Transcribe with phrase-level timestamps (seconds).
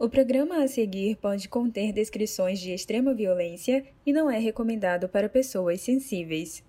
[0.00, 5.28] O programa a seguir pode conter descrições de extrema violência e não é recomendado para
[5.28, 6.62] pessoas sensíveis.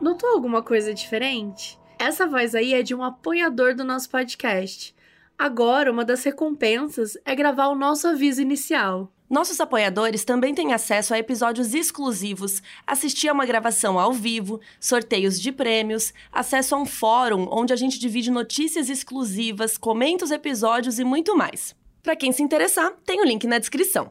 [0.00, 1.78] Notou alguma coisa diferente?
[1.98, 4.96] Essa voz aí é de um apoiador do nosso podcast.
[5.38, 9.12] Agora, uma das recompensas é gravar o nosso aviso inicial.
[9.30, 15.40] Nossos apoiadores também têm acesso a episódios exclusivos, assistir a uma gravação ao vivo, sorteios
[15.40, 20.98] de prêmios, acesso a um fórum onde a gente divide notícias exclusivas, comenta os episódios
[20.98, 21.72] e muito mais.
[22.02, 24.10] Para quem se interessar, tem o link na descrição.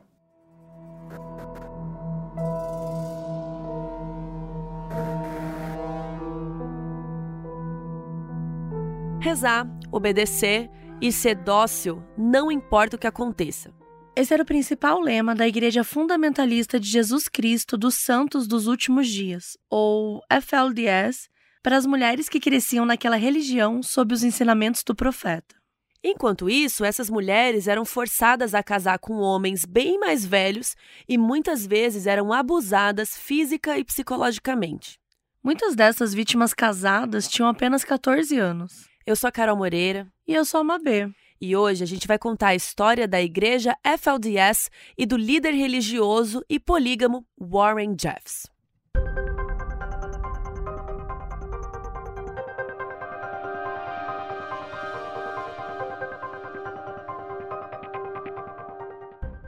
[9.19, 10.69] Rezar, obedecer
[11.01, 13.73] e ser dócil não importa o que aconteça.
[14.15, 19.07] Esse era o principal lema da Igreja Fundamentalista de Jesus Cristo dos Santos dos Últimos
[19.07, 21.29] Dias, ou FLDS,
[21.61, 25.55] para as mulheres que cresciam naquela religião sob os ensinamentos do profeta.
[26.03, 30.75] Enquanto isso, essas mulheres eram forçadas a casar com homens bem mais velhos
[31.07, 34.99] e muitas vezes eram abusadas física e psicologicamente.
[35.43, 38.86] Muitas dessas vítimas casadas tinham apenas 14 anos.
[39.07, 40.05] Eu sou a Carol Moreira.
[40.27, 41.09] E eu sou a Mabê.
[41.39, 46.43] E hoje a gente vai contar a história da igreja FLDS e do líder religioso
[46.49, 48.47] e polígamo Warren Jeffs.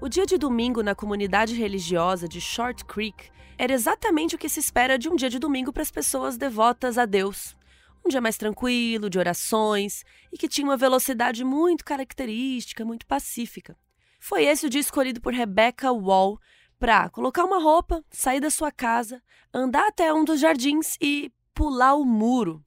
[0.02, 4.62] O dia de domingo na comunidade religiosa de Short Creek era exatamente o que se
[4.62, 7.59] espera de um dia de domingo para as pessoas devotas a Deus
[8.10, 13.78] um dia mais tranquilo, de orações, e que tinha uma velocidade muito característica, muito pacífica.
[14.20, 16.40] Foi esse o dia escolhido por Rebecca Wall
[16.80, 19.22] para colocar uma roupa, sair da sua casa,
[19.54, 22.66] andar até um dos jardins e pular o muro.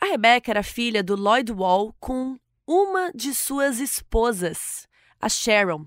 [0.00, 4.88] A Rebecca era filha do Lloyd Wall com uma de suas esposas,
[5.20, 5.86] a Sharon,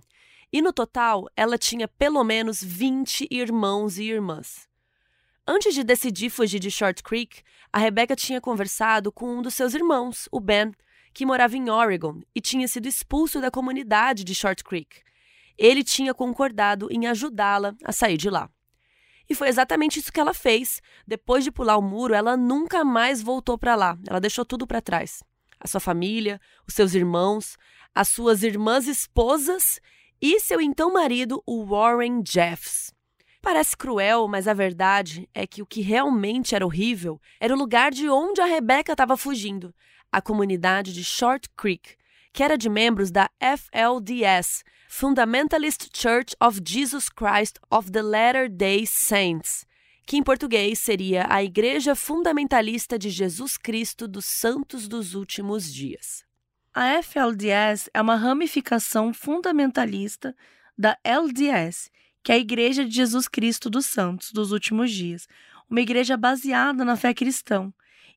[0.52, 4.70] e no total ela tinha pelo menos 20 irmãos e irmãs.
[5.46, 9.74] Antes de decidir fugir de Short Creek, a Rebecca tinha conversado com um dos seus
[9.74, 10.72] irmãos, o Ben,
[11.14, 15.02] que morava em Oregon e tinha sido expulso da comunidade de Short Creek.
[15.58, 18.50] Ele tinha concordado em ajudá-la a sair de lá.
[19.30, 20.82] E foi exatamente isso que ela fez.
[21.06, 23.98] Depois de pular o muro, ela nunca mais voltou para lá.
[24.08, 25.22] Ela deixou tudo para trás.
[25.60, 27.58] A sua família, os seus irmãos,
[27.94, 29.82] as suas irmãs esposas
[30.22, 32.94] e seu então marido, o Warren Jeffs.
[33.44, 37.92] Parece cruel, mas a verdade é que o que realmente era horrível era o lugar
[37.92, 39.76] de onde a Rebecca estava fugindo
[40.10, 41.98] a comunidade de Short Creek,
[42.32, 49.66] que era de membros da FLDS Fundamentalist Church of Jesus Christ of the Latter-day Saints
[50.06, 56.24] que em português seria a Igreja Fundamentalista de Jesus Cristo dos Santos dos Últimos Dias.
[56.74, 60.36] A FLDS é uma ramificação fundamentalista
[60.78, 61.90] da LDS,
[62.24, 65.28] que é a Igreja de Jesus Cristo dos Santos dos Últimos Dias,
[65.70, 67.72] uma igreja baseada na fé cristã.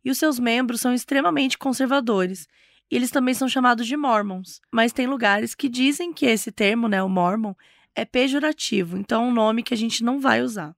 [0.04, 2.46] E os seus membros são extremamente conservadores.
[2.88, 6.86] E eles também são chamados de Mormons, mas tem lugares que dizem que esse termo,
[6.86, 7.54] né, o Mormon,
[7.96, 10.76] é pejorativo, então é um nome que a gente não vai usar.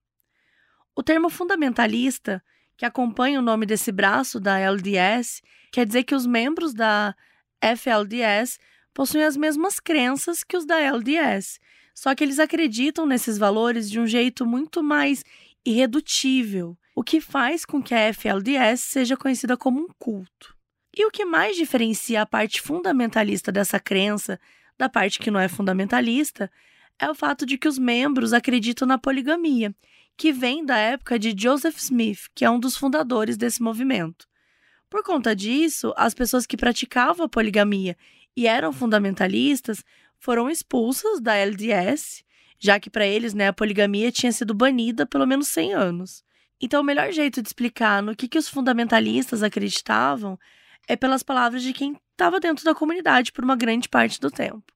[0.96, 2.42] O termo fundamentalista,
[2.76, 7.14] que acompanha o nome desse braço da LDS, quer dizer que os membros da
[7.60, 8.58] FLDS
[8.94, 11.60] possuem as mesmas crenças que os da LDS
[11.98, 15.24] só que eles acreditam nesses valores de um jeito muito mais
[15.66, 20.54] irredutível, o que faz com que a FLDS seja conhecida como um culto.
[20.96, 24.38] E o que mais diferencia a parte fundamentalista dessa crença
[24.78, 26.48] da parte que não é fundamentalista
[27.00, 29.74] é o fato de que os membros acreditam na poligamia,
[30.16, 34.28] que vem da época de Joseph Smith, que é um dos fundadores desse movimento.
[34.88, 37.96] Por conta disso, as pessoas que praticavam a poligamia
[38.36, 39.82] e eram fundamentalistas
[40.18, 42.24] foram expulsas da LDS,
[42.58, 46.24] já que para eles né, a poligamia tinha sido banida pelo menos 100 anos.
[46.60, 50.38] Então, o melhor jeito de explicar no que, que os fundamentalistas acreditavam
[50.88, 54.72] é pelas palavras de quem estava dentro da comunidade por uma grande parte do tempo.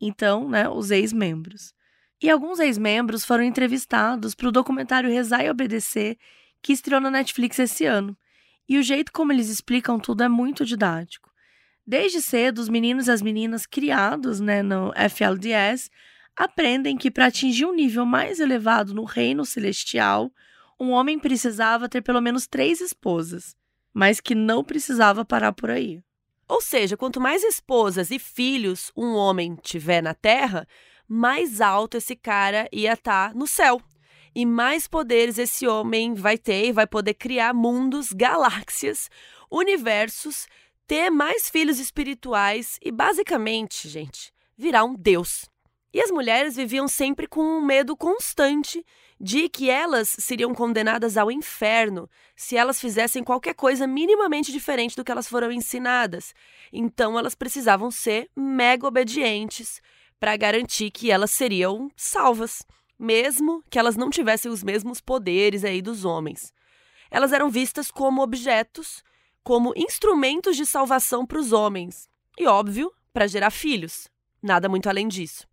[0.00, 1.74] Então, né, os ex-membros.
[2.22, 6.16] E alguns ex-membros foram entrevistados para o documentário Rezar e Obedecer,
[6.62, 8.16] que estreou na Netflix esse ano.
[8.68, 11.30] E o jeito como eles explicam tudo é muito didático.
[11.86, 15.88] Desde cedo, os meninos e as meninas criados né, no FLDS
[16.36, 20.32] aprendem que para atingir um nível mais elevado no reino celestial,
[20.80, 23.56] um homem precisava ter pelo menos três esposas,
[23.94, 26.02] mas que não precisava parar por aí.
[26.48, 30.66] Ou seja, quanto mais esposas e filhos um homem tiver na terra,
[31.08, 33.80] mais alto esse cara ia estar tá no céu.
[34.34, 39.08] e mais poderes esse homem vai ter e vai poder criar mundos, galáxias,
[39.50, 40.46] universos,
[40.86, 45.46] ter mais filhos espirituais e basicamente, gente, virar um deus.
[45.92, 48.84] E as mulheres viviam sempre com um medo constante
[49.18, 55.02] de que elas seriam condenadas ao inferno se elas fizessem qualquer coisa minimamente diferente do
[55.02, 56.34] que elas foram ensinadas.
[56.72, 59.80] Então elas precisavam ser mega obedientes
[60.20, 62.62] para garantir que elas seriam salvas,
[62.98, 66.52] mesmo que elas não tivessem os mesmos poderes aí dos homens.
[67.10, 69.02] Elas eram vistas como objetos,
[69.46, 74.08] como instrumentos de salvação para os homens, e óbvio, para gerar filhos.
[74.42, 75.46] Nada muito além disso.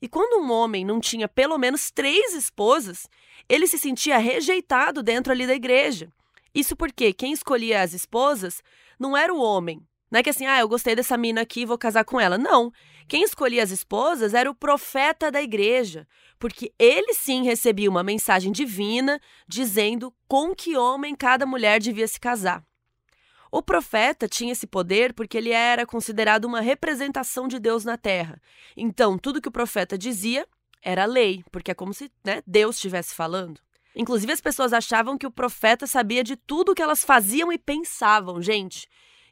[0.00, 3.06] E quando um homem não tinha pelo menos três esposas,
[3.46, 6.10] ele se sentia rejeitado dentro ali da igreja.
[6.54, 8.62] Isso porque quem escolhia as esposas
[8.98, 9.86] não era o homem.
[10.10, 12.38] Não é que assim, ah, eu gostei dessa mina aqui vou casar com ela.
[12.38, 12.72] Não.
[13.06, 18.50] Quem escolhia as esposas era o profeta da igreja, porque ele sim recebia uma mensagem
[18.50, 22.64] divina dizendo com que homem cada mulher devia se casar.
[23.50, 28.40] O profeta tinha esse poder porque ele era considerado uma representação de Deus na terra.
[28.76, 30.46] Então, tudo que o profeta dizia
[30.82, 33.60] era lei, porque é como se né, Deus estivesse falando.
[33.94, 38.42] Inclusive, as pessoas achavam que o profeta sabia de tudo que elas faziam e pensavam.
[38.42, 38.86] Gente,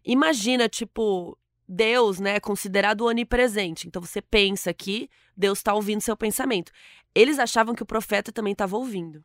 [0.05, 1.39] imagina, tipo,
[1.69, 3.87] Deus, né, considerado onipresente.
[3.87, 6.73] Então, você pensa que Deus está ouvindo seu pensamento.
[7.15, 9.23] Eles achavam que o profeta também estava ouvindo.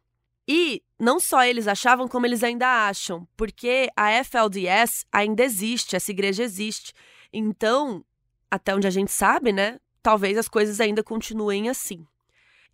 [0.51, 6.09] E não só eles achavam, como eles ainda acham, porque a FLDS ainda existe, essa
[6.09, 6.91] igreja existe.
[7.31, 8.03] Então,
[8.49, 9.79] até onde a gente sabe, né?
[10.01, 12.03] Talvez as coisas ainda continuem assim.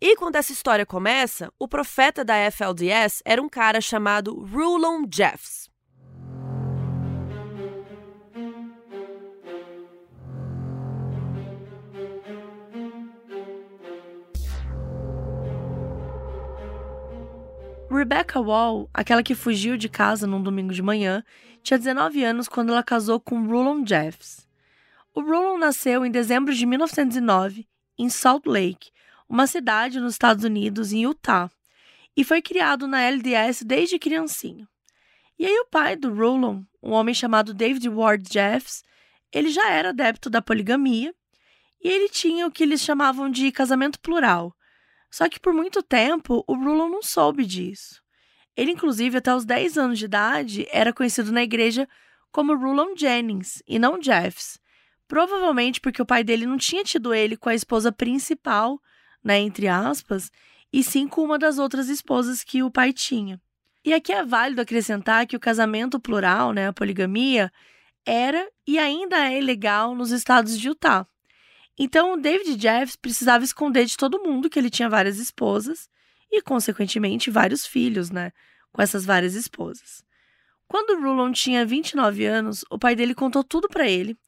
[0.00, 5.68] E quando essa história começa, o profeta da FLDS era um cara chamado Rulon Jeffs.
[17.96, 21.24] Rebecca Wall, aquela que fugiu de casa num domingo de manhã,
[21.62, 24.46] tinha 19 anos quando ela casou com Rulon Jeffs.
[25.14, 27.66] O Rulon nasceu em dezembro de 1909
[27.98, 28.90] em Salt Lake,
[29.28, 31.50] uma cidade nos Estados Unidos, em Utah,
[32.16, 34.68] e foi criado na LDS desde criancinha.
[35.38, 38.82] E aí o pai do Rulon, um homem chamado David Ward Jeffs,
[39.32, 41.14] ele já era adepto da poligamia
[41.82, 44.55] e ele tinha o que eles chamavam de casamento plural,
[45.10, 48.02] só que por muito tempo o Rulon não soube disso.
[48.56, 51.88] Ele, inclusive, até os 10 anos de idade, era conhecido na igreja
[52.32, 54.58] como Rulon Jennings e não Jeffs.
[55.06, 58.80] Provavelmente porque o pai dele não tinha tido ele com a esposa principal,
[59.22, 60.30] né, entre aspas,
[60.72, 63.40] e sim com uma das outras esposas que o pai tinha.
[63.84, 67.52] E aqui é válido acrescentar que o casamento plural, né, a poligamia,
[68.04, 71.06] era e ainda é ilegal nos estados de Utah.
[71.78, 75.88] Então, o David Jeffs precisava esconder de todo mundo que ele tinha várias esposas
[76.30, 78.32] e, consequentemente, vários filhos, né?
[78.72, 80.02] Com essas várias esposas.
[80.68, 84.18] Quando Rulon tinha 29 anos, o pai dele contou tudo para ele.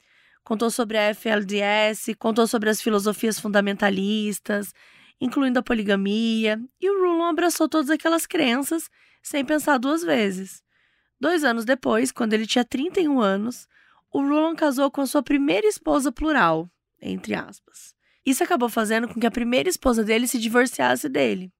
[0.43, 4.73] Contou sobre a FLDS, contou sobre as filosofias fundamentalistas,
[5.19, 8.89] incluindo a poligamia, e o Rulon abraçou todas aquelas crenças
[9.21, 10.63] sem pensar duas vezes.
[11.19, 13.67] Dois anos depois, quando ele tinha 31 anos,
[14.11, 16.69] o Rulon casou com a sua primeira esposa plural,
[17.01, 17.95] entre aspas.
[18.25, 21.51] Isso acabou fazendo com que a primeira esposa dele se divorciasse dele.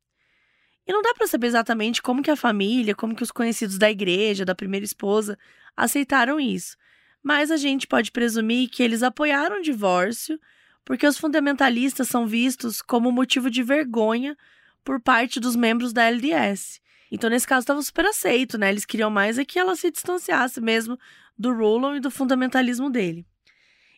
[0.86, 3.92] E não dá para saber exatamente como que a família, como que os conhecidos da
[3.92, 5.38] igreja, da primeira esposa,
[5.76, 6.76] aceitaram isso.
[7.22, 10.40] Mas a gente pode presumir que eles apoiaram o divórcio,
[10.84, 14.36] porque os fundamentalistas são vistos como motivo de vergonha
[14.84, 16.82] por parte dos membros da LDS.
[17.12, 18.70] Então, nesse caso, estava super aceito, né?
[18.70, 20.98] Eles queriam mais é que ela se distanciasse mesmo
[21.38, 23.26] do Rulon e do fundamentalismo dele.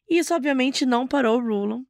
[0.09, 1.83] E isso, obviamente, não parou o Rulon.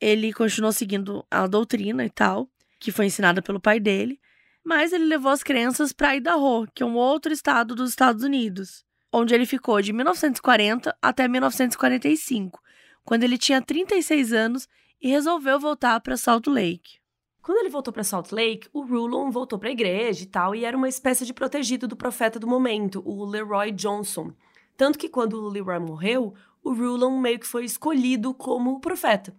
[0.00, 4.20] Ele continuou seguindo a doutrina e tal, que foi ensinada pelo pai dele,
[4.64, 8.84] mas ele levou as crenças para Idaho, que é um outro estado dos Estados Unidos,
[9.12, 12.60] onde ele ficou de 1940 até 1945,
[13.04, 14.68] quando ele tinha 36 anos
[15.00, 17.02] e resolveu voltar para Salt Lake.
[17.42, 20.64] Quando ele voltou para Salt Lake, o Rulon voltou para a igreja e tal, e
[20.64, 24.32] era uma espécie de protegido do profeta do momento, o Leroy Johnson.
[24.76, 29.34] Tanto que quando o Leroy morreu, o Rulon meio que foi escolhido como profeta.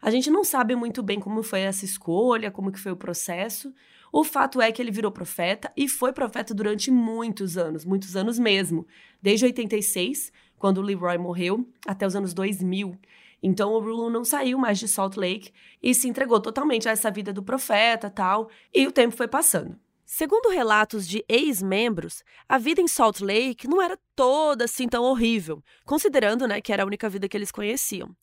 [0.00, 3.74] A gente não sabe muito bem como foi essa escolha, como que foi o processo.
[4.12, 8.38] O fato é que ele virou profeta e foi profeta durante muitos anos, muitos anos
[8.38, 8.86] mesmo.
[9.20, 12.96] Desde 86, quando o Leroy morreu, até os anos 2000.
[13.42, 17.10] Então o Rulon não saiu mais de Salt Lake e se entregou totalmente a essa
[17.10, 19.78] vida do profeta tal, e o tempo foi passando.
[20.10, 25.62] Segundo relatos de ex-membros, a vida em Salt Lake não era toda assim tão horrível,
[25.84, 28.16] considerando né, que era a única vida que eles conheciam.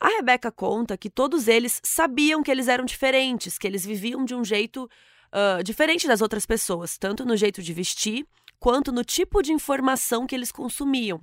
[0.00, 4.34] A Rebecca conta que todos eles sabiam que eles eram diferentes, que eles viviam de
[4.34, 4.88] um jeito
[5.30, 8.26] uh, diferente das outras pessoas, tanto no jeito de vestir
[8.58, 11.20] quanto no tipo de informação que eles consumiam.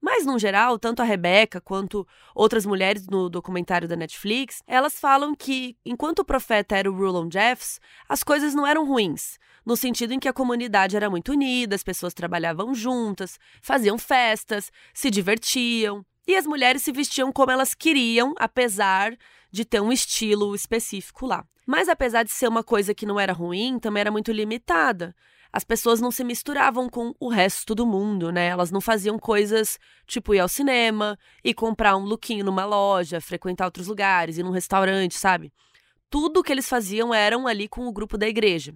[0.00, 5.34] Mas, no geral, tanto a Rebeca quanto outras mulheres no documentário da Netflix, elas falam
[5.34, 10.12] que, enquanto o profeta era o Rulon Jeffs, as coisas não eram ruins, no sentido
[10.12, 16.04] em que a comunidade era muito unida, as pessoas trabalhavam juntas, faziam festas, se divertiam,
[16.26, 19.16] e as mulheres se vestiam como elas queriam, apesar
[19.50, 21.44] de ter um estilo específico lá.
[21.66, 25.14] Mas apesar de ser uma coisa que não era ruim, também era muito limitada
[25.52, 28.46] as pessoas não se misturavam com o resto do mundo, né?
[28.46, 33.64] Elas não faziam coisas tipo ir ao cinema e comprar um lookinho numa loja, frequentar
[33.64, 35.52] outros lugares, ir num restaurante, sabe?
[36.10, 38.74] Tudo que eles faziam eram ali com o grupo da igreja.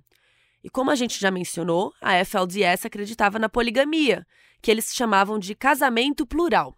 [0.63, 4.27] E como a gente já mencionou, a FLDS acreditava na poligamia,
[4.61, 6.77] que eles chamavam de casamento plural.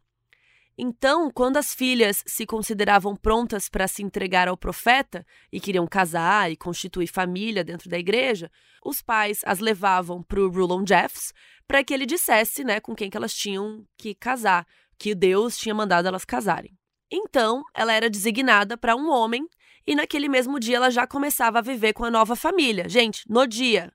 [0.84, 6.50] Então, quando as filhas se consideravam prontas para se entregar ao profeta e queriam casar
[6.50, 8.50] e constituir família dentro da igreja,
[8.84, 11.32] os pais as levavam para o Rulon Jeffs
[11.68, 14.66] para que ele dissesse né, com quem que elas tinham que casar,
[14.98, 16.76] que Deus tinha mandado elas casarem.
[17.08, 19.46] Então, ela era designada para um homem
[19.86, 22.88] e naquele mesmo dia ela já começava a viver com a nova família.
[22.88, 23.92] Gente, no dia.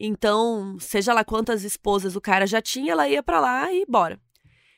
[0.00, 4.18] Então, seja lá quantas esposas o cara já tinha, ela ia para lá e bora.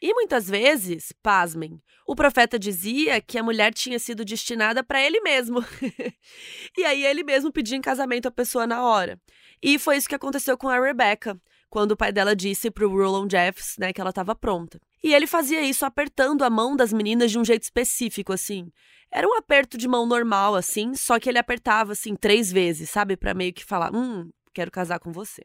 [0.07, 5.21] E muitas vezes, pasmem, o profeta dizia que a mulher tinha sido destinada para ele
[5.21, 5.59] mesmo.
[6.79, 9.21] e aí ele mesmo pedia em casamento a pessoa na hora.
[9.61, 11.37] E foi isso que aconteceu com a Rebecca,
[11.69, 14.81] quando o pai dela disse pro Roland Jeffs, né, que ela estava pronta.
[15.03, 18.71] E ele fazia isso apertando a mão das meninas de um jeito específico, assim.
[19.11, 23.17] Era um aperto de mão normal, assim, só que ele apertava, assim, três vezes, sabe?
[23.17, 25.43] para meio que falar, hum, quero casar com você.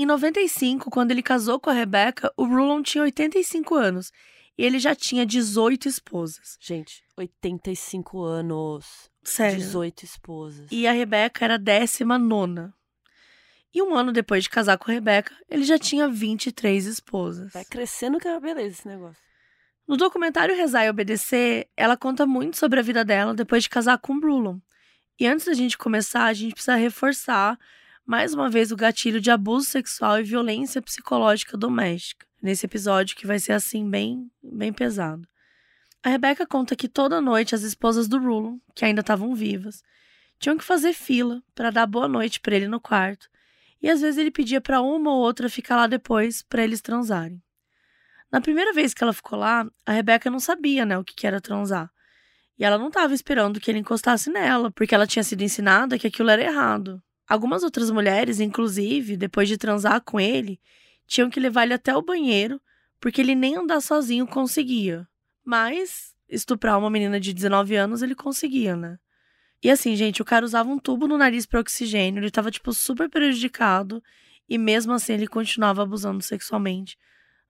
[0.00, 4.12] Em 95, quando ele casou com a Rebecca, o Rulon tinha 85 anos
[4.56, 6.56] e ele já tinha 18 esposas.
[6.60, 9.10] Gente, 85 anos.
[9.24, 9.58] Sério.
[9.58, 10.68] 18 esposas.
[10.70, 12.72] E a Rebecca era a décima nona.
[13.74, 17.52] E um ano depois de casar com a Rebecca, ele já tinha 23 esposas.
[17.52, 19.20] Vai crescendo que é uma beleza esse negócio.
[19.84, 23.98] No documentário Rezar e Obedecer, ela conta muito sobre a vida dela depois de casar
[23.98, 24.60] com o Brulon.
[25.18, 27.58] E antes da gente começar, a gente precisa reforçar
[28.08, 32.26] mais uma vez o gatilho de abuso sexual e violência psicológica doméstica.
[32.40, 35.28] Nesse episódio que vai ser assim bem, bem pesado.
[36.02, 39.82] A Rebecca conta que toda noite as esposas do Rulon, que ainda estavam vivas,
[40.38, 43.28] tinham que fazer fila para dar boa noite para ele no quarto,
[43.82, 47.42] e às vezes ele pedia para uma ou outra ficar lá depois para eles transarem.
[48.32, 51.42] Na primeira vez que ela ficou lá, a Rebecca não sabia, né, o que era
[51.42, 51.90] transar.
[52.58, 56.06] E ela não estava esperando que ele encostasse nela, porque ela tinha sido ensinada que
[56.06, 57.02] aquilo era errado.
[57.28, 60.58] Algumas outras mulheres, inclusive, depois de transar com ele,
[61.06, 62.60] tinham que levar ele até o banheiro,
[62.98, 65.06] porque ele nem andar sozinho conseguia.
[65.44, 68.98] Mas estuprar uma menina de 19 anos ele conseguia, né?
[69.62, 72.72] E assim, gente, o cara usava um tubo no nariz para oxigênio, ele tava, tipo,
[72.72, 74.02] super prejudicado,
[74.48, 76.96] e mesmo assim ele continuava abusando sexualmente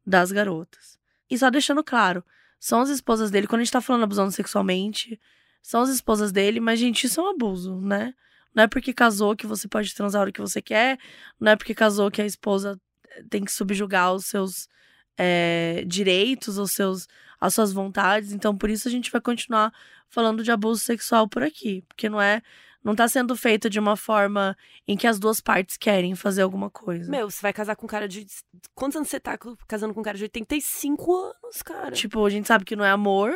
[0.06, 0.98] das garotas.
[1.30, 2.24] E só deixando claro,
[2.58, 5.20] são as esposas dele, quando a gente tá falando abusando sexualmente,
[5.62, 8.14] são as esposas dele, mas, gente, isso é um abuso, né?
[8.58, 10.98] Não é porque casou que você pode transar a hora que você quer,
[11.38, 12.76] não é porque casou que a esposa
[13.08, 14.68] eh, tem que subjugar os seus
[15.16, 17.06] é, direitos, os seus,
[17.40, 18.32] as suas vontades.
[18.32, 19.72] Então, por isso a gente vai continuar
[20.08, 22.42] falando de abuso sexual por aqui, porque não é
[22.82, 24.56] não tá sendo feito de uma forma
[24.88, 27.08] em que as duas partes querem fazer alguma coisa.
[27.08, 28.26] Meu, você vai casar com um cara de.
[28.74, 29.38] Quantos anos você tá
[29.68, 31.92] casando com um cara de 85 anos, cara?
[31.92, 33.32] Tipo, a gente sabe que não é amor,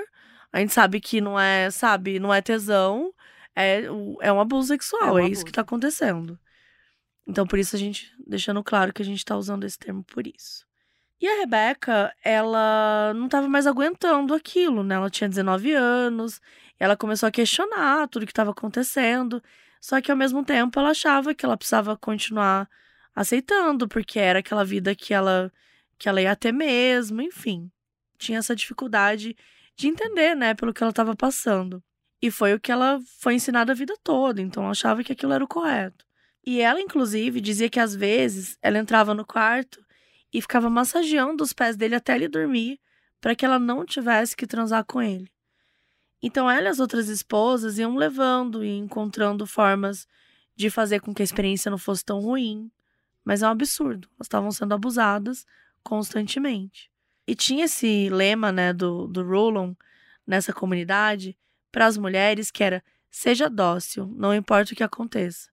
[0.52, 3.14] a gente sabe que não é, sabe, não é tesão
[3.54, 3.82] é,
[4.20, 5.32] é um abuso sexual, é, um é abuso.
[5.32, 6.38] isso que tá acontecendo.
[7.26, 10.26] Então, por isso a gente, deixando claro que a gente tá usando esse termo por
[10.26, 10.66] isso.
[11.20, 14.96] E a Rebeca, ela não tava mais aguentando aquilo, né?
[14.96, 16.40] Ela tinha 19 anos,
[16.80, 19.40] ela começou a questionar tudo que estava acontecendo,
[19.80, 22.68] só que ao mesmo tempo ela achava que ela precisava continuar
[23.14, 25.52] aceitando, porque era aquela vida que ela
[25.96, 27.70] que ela ia ter mesmo, enfim.
[28.18, 29.36] Tinha essa dificuldade
[29.76, 31.80] de entender, né, pelo que ela estava passando.
[32.22, 35.32] E foi o que ela foi ensinada a vida toda, então ela achava que aquilo
[35.32, 36.06] era o correto.
[36.46, 39.84] E ela, inclusive, dizia que às vezes ela entrava no quarto
[40.32, 42.80] e ficava massageando os pés dele até ele dormir,
[43.20, 45.30] para que ela não tivesse que transar com ele.
[46.22, 50.06] Então ela e as outras esposas iam levando e encontrando formas
[50.54, 52.70] de fazer com que a experiência não fosse tão ruim.
[53.24, 54.08] Mas é um absurdo.
[54.14, 55.44] Elas estavam sendo abusadas
[55.82, 56.90] constantemente.
[57.26, 59.76] E tinha esse lema, né, do, do Roland
[60.26, 61.36] nessa comunidade,
[61.72, 65.50] para as mulheres que era seja dócil, não importa o que aconteça.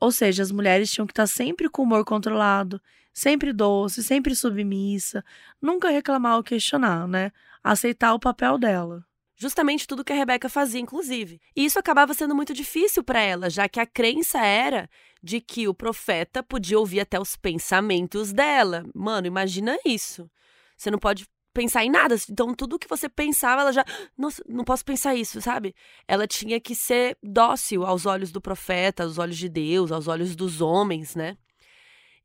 [0.00, 2.80] Ou seja, as mulheres tinham que estar sempre com o humor controlado,
[3.12, 5.24] sempre doce, sempre submissa,
[5.60, 7.32] nunca reclamar ou questionar, né?
[7.62, 9.04] Aceitar o papel dela.
[9.36, 11.40] Justamente tudo que a Rebeca fazia, inclusive.
[11.54, 14.90] E isso acabava sendo muito difícil para ela, já que a crença era
[15.22, 18.84] de que o profeta podia ouvir até os pensamentos dela.
[18.94, 20.28] Mano, imagina isso.
[20.76, 22.16] Você não pode pensar em nada.
[22.30, 23.84] Então, tudo que você pensava, ela já.
[24.16, 25.74] Nossa, não posso pensar isso, sabe?
[26.06, 30.36] Ela tinha que ser dócil aos olhos do profeta, aos olhos de Deus, aos olhos
[30.36, 31.36] dos homens, né?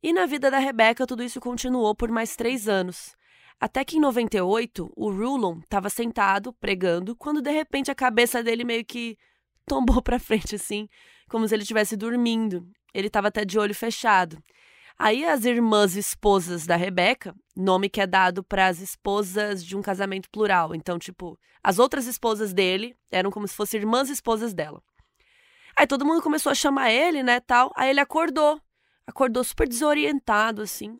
[0.02, 3.16] E na vida da Rebeca, tudo isso continuou por mais três anos.
[3.58, 8.64] Até que em 98, o Rulon estava sentado, pregando, quando de repente a cabeça dele
[8.64, 9.16] meio que
[9.64, 10.88] tombou para frente, assim,
[11.28, 12.68] como se ele estivesse dormindo.
[12.92, 14.38] Ele estava até de olho fechado.
[14.98, 19.82] Aí as irmãs esposas da Rebeca, nome que é dado para as esposas de um
[19.82, 20.74] casamento plural.
[20.74, 24.82] Então, tipo, as outras esposas dele eram como se fossem irmãs esposas dela.
[25.76, 27.72] Aí todo mundo começou a chamar ele, né, tal.
[27.74, 28.60] Aí ele acordou.
[29.06, 30.98] Acordou super desorientado, assim.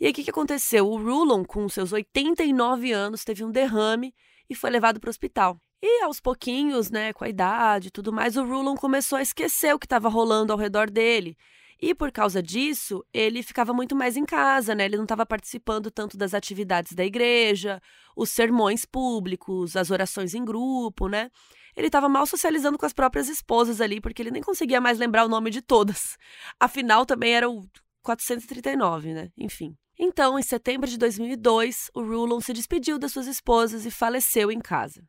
[0.00, 0.88] E aí o que, que aconteceu?
[0.88, 4.14] O Rulon, com seus 89 anos, teve um derrame
[4.48, 5.60] e foi levado para o hospital.
[5.82, 9.74] E aos pouquinhos, né, com a idade e tudo mais, o Rulon começou a esquecer
[9.74, 11.36] o que estava rolando ao redor dele.
[11.80, 14.84] E por causa disso, ele ficava muito mais em casa, né?
[14.84, 17.80] Ele não estava participando tanto das atividades da igreja,
[18.16, 21.30] os sermões públicos, as orações em grupo, né?
[21.76, 25.24] Ele estava mal socializando com as próprias esposas ali, porque ele nem conseguia mais lembrar
[25.24, 26.16] o nome de todas.
[26.58, 27.64] Afinal, também era o
[28.02, 29.30] 439, né?
[29.38, 29.76] Enfim.
[29.96, 34.60] Então, em setembro de 2002, o Rulon se despediu das suas esposas e faleceu em
[34.60, 35.02] casa.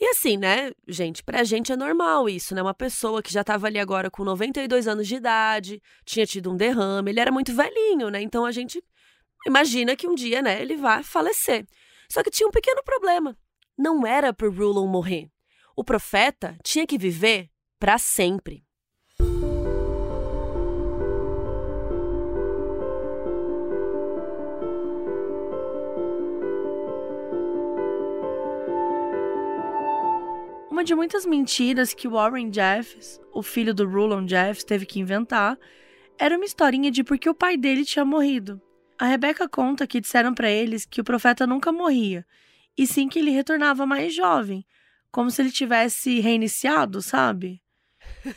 [0.00, 2.62] E assim, né, gente, pra gente é normal isso, né?
[2.62, 6.56] Uma pessoa que já tava ali agora com 92 anos de idade, tinha tido um
[6.56, 8.22] derrame, ele era muito velhinho, né?
[8.22, 8.82] Então a gente
[9.46, 11.66] imagina que um dia, né, ele vai falecer.
[12.08, 13.36] Só que tinha um pequeno problema.
[13.76, 15.28] Não era pro Rulon morrer.
[15.76, 18.64] O profeta tinha que viver para sempre.
[30.80, 35.58] Uma de muitas mentiras que Warren Jeffs, o filho do Rulon Jeffs, teve que inventar,
[36.18, 38.58] era uma historinha de porque o pai dele tinha morrido.
[38.98, 42.24] A Rebecca conta que disseram para eles que o profeta nunca morria,
[42.78, 44.64] e sim que ele retornava mais jovem,
[45.12, 47.60] como se ele tivesse reiniciado, sabe?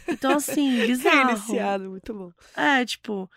[0.06, 1.28] Então, assim, bizarro.
[1.28, 2.30] reiniciado, muito bom.
[2.58, 3.32] É, tipo.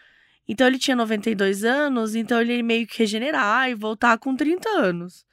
[0.48, 5.24] Então ele tinha 92 anos, então ele meio que regenerar e voltar com 30 anos.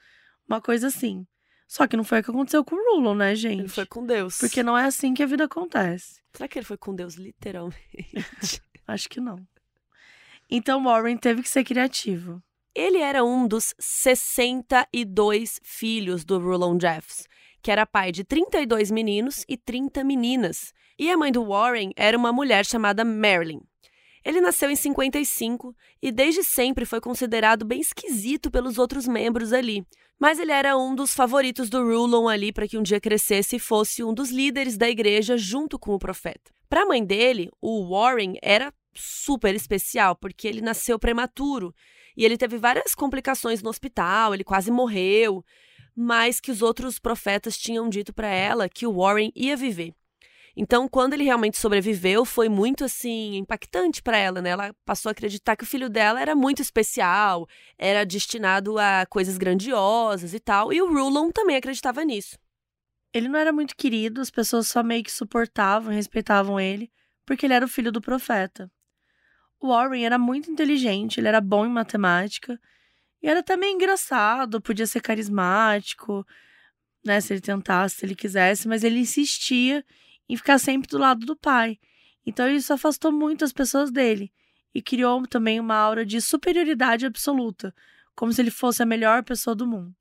[0.47, 1.25] Uma coisa assim.
[1.67, 3.61] Só que não foi o que aconteceu com o Rulon, né, gente?
[3.61, 4.37] Ele foi com Deus.
[4.37, 6.21] Porque não é assim que a vida acontece.
[6.33, 7.81] Será que ele foi com Deus literalmente?
[8.87, 9.39] Acho que não.
[10.49, 12.41] Então Warren teve que ser criativo.
[12.75, 17.27] Ele era um dos 62 filhos do Rulon Jeffs,
[17.61, 20.73] que era pai de 32 meninos e 30 meninas.
[20.97, 23.61] E a mãe do Warren era uma mulher chamada Marilyn.
[24.25, 29.85] Ele nasceu em 55 e desde sempre foi considerado bem esquisito pelos outros membros ali.
[30.19, 33.59] Mas ele era um dos favoritos do Rulon ali para que um dia crescesse e
[33.59, 36.51] fosse um dos líderes da igreja junto com o profeta.
[36.69, 41.73] Para a mãe dele, o Warren era super especial porque ele nasceu prematuro
[42.15, 45.43] e ele teve várias complicações no hospital, ele quase morreu,
[45.95, 49.93] mas que os outros profetas tinham dito para ela que o Warren ia viver.
[50.55, 54.51] Então, quando ele realmente sobreviveu, foi muito assim impactante para ela, né?
[54.51, 59.37] Ela passou a acreditar que o filho dela era muito especial, era destinado a coisas
[59.37, 62.37] grandiosas e tal, e o Rulon também acreditava nisso.
[63.11, 66.91] Ele não era muito querido, as pessoas só meio que suportavam e respeitavam ele,
[67.25, 68.71] porque ele era o filho do profeta.
[69.59, 72.59] O Warren era muito inteligente, ele era bom em matemática,
[73.23, 76.25] e era também engraçado, podia ser carismático,
[77.03, 79.83] né, se ele tentasse, se ele quisesse, mas ele insistia
[80.27, 81.79] em ficar sempre do lado do pai.
[82.25, 84.31] Então isso afastou muito as pessoas dele
[84.73, 87.73] e criou também uma aura de superioridade absoluta,
[88.15, 89.95] como se ele fosse a melhor pessoa do mundo.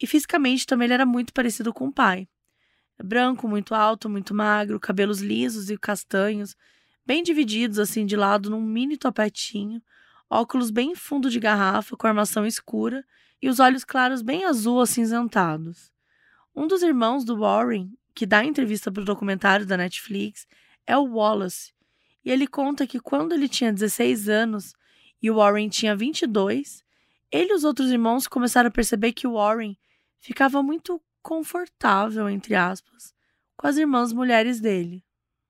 [0.00, 2.28] E fisicamente também ele era muito parecido com o pai.
[3.02, 6.56] Branco, muito alto, muito magro, cabelos lisos e castanhos,
[7.06, 9.80] bem divididos assim de lado num mini topetinho,
[10.28, 13.04] óculos bem fundo de garrafa com armação escura
[13.40, 15.92] e os olhos claros bem azul acinzentados.
[16.54, 20.44] Um dos irmãos do Warren que dá entrevista para o documentário da Netflix,
[20.84, 21.72] é o Wallace.
[22.24, 24.74] E ele conta que quando ele tinha 16 anos
[25.22, 26.82] e o Warren tinha 22,
[27.30, 29.78] ele e os outros irmãos começaram a perceber que o Warren
[30.18, 33.14] ficava muito confortável, entre aspas,
[33.56, 35.04] com as irmãs mulheres dele.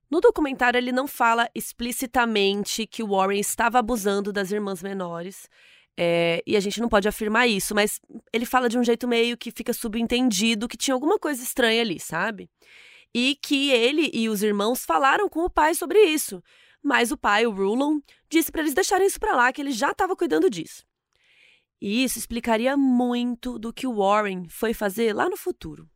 [0.07, 5.49] No documentário, ele não fala explicitamente que o Warren estava abusando das irmãs menores,
[6.01, 7.99] é, e a gente não pode afirmar isso, mas
[8.31, 11.99] ele fala de um jeito meio que fica subentendido que tinha alguma coisa estranha ali,
[11.99, 12.49] sabe?
[13.13, 16.41] E que ele e os irmãos falaram com o pai sobre isso.
[16.81, 19.91] Mas o pai, o Rulon, disse para eles deixarem isso para lá, que ele já
[19.91, 20.85] estava cuidando disso.
[21.81, 25.89] E isso explicaria muito do que o Warren foi fazer lá no futuro.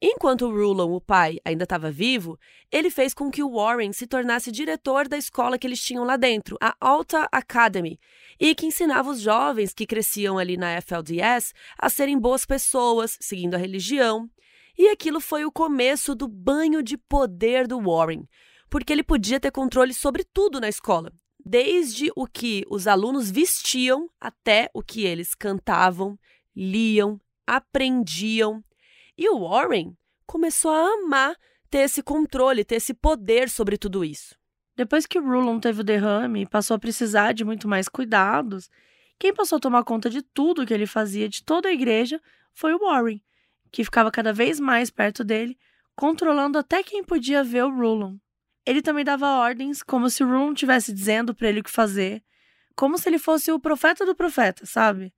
[0.00, 2.38] Enquanto Rulon, o pai, ainda estava vivo,
[2.70, 6.18] ele fez com que o Warren se tornasse diretor da escola que eles tinham lá
[6.18, 7.98] dentro, a Alta Academy,
[8.38, 13.54] e que ensinava os jovens que cresciam ali na FLDS a serem boas pessoas, seguindo
[13.54, 14.28] a religião.
[14.76, 18.28] E aquilo foi o começo do banho de poder do Warren,
[18.68, 21.10] porque ele podia ter controle sobre tudo na escola,
[21.42, 26.18] desde o que os alunos vestiam até o que eles cantavam,
[26.54, 28.62] liam, aprendiam
[29.16, 31.36] e o Warren começou a amar
[31.70, 34.36] ter esse controle, ter esse poder sobre tudo isso.
[34.76, 38.68] Depois que Rulon teve o derrame e passou a precisar de muito mais cuidados,
[39.18, 42.20] quem passou a tomar conta de tudo que ele fazia, de toda a igreja,
[42.52, 43.22] foi o Warren,
[43.72, 45.58] que ficava cada vez mais perto dele,
[45.94, 48.16] controlando até quem podia ver o Rulon.
[48.66, 52.22] Ele também dava ordens, como se o Rulon estivesse dizendo para ele o que fazer,
[52.74, 55.14] como se ele fosse o profeta do profeta, sabe?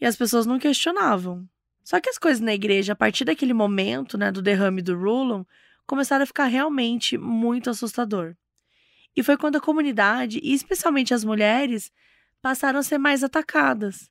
[0.00, 1.48] E as pessoas não questionavam.
[1.84, 5.44] Só que as coisas na igreja, a partir daquele momento, né, do derrame do Rulon,
[5.86, 8.36] começaram a ficar realmente muito assustador.
[9.16, 11.90] E foi quando a comunidade, e especialmente as mulheres,
[12.40, 14.10] passaram a ser mais atacadas.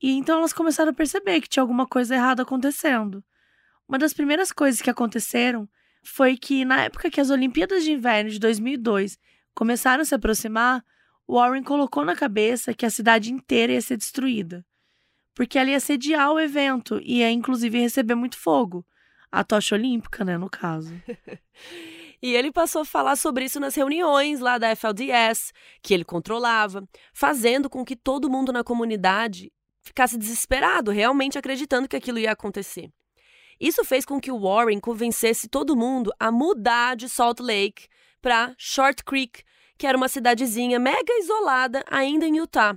[0.00, 3.22] E então elas começaram a perceber que tinha alguma coisa errada acontecendo.
[3.88, 5.68] Uma das primeiras coisas que aconteceram
[6.02, 9.18] foi que, na época que as Olimpíadas de Inverno de 2002
[9.54, 10.84] começaram a se aproximar,
[11.28, 14.64] Warren colocou na cabeça que a cidade inteira ia ser destruída
[15.38, 18.84] porque ela ia sediar o evento e ia inclusive receber muito fogo.
[19.30, 20.92] A tocha olímpica, né, no caso.
[22.20, 26.82] E ele passou a falar sobre isso nas reuniões lá da FLDS, que ele controlava,
[27.14, 29.52] fazendo com que todo mundo na comunidade
[29.84, 32.90] ficasse desesperado, realmente acreditando que aquilo ia acontecer.
[33.60, 37.86] Isso fez com que o Warren convencesse todo mundo a mudar de Salt Lake
[38.20, 39.44] para Short Creek,
[39.78, 42.76] que era uma cidadezinha mega isolada ainda em Utah,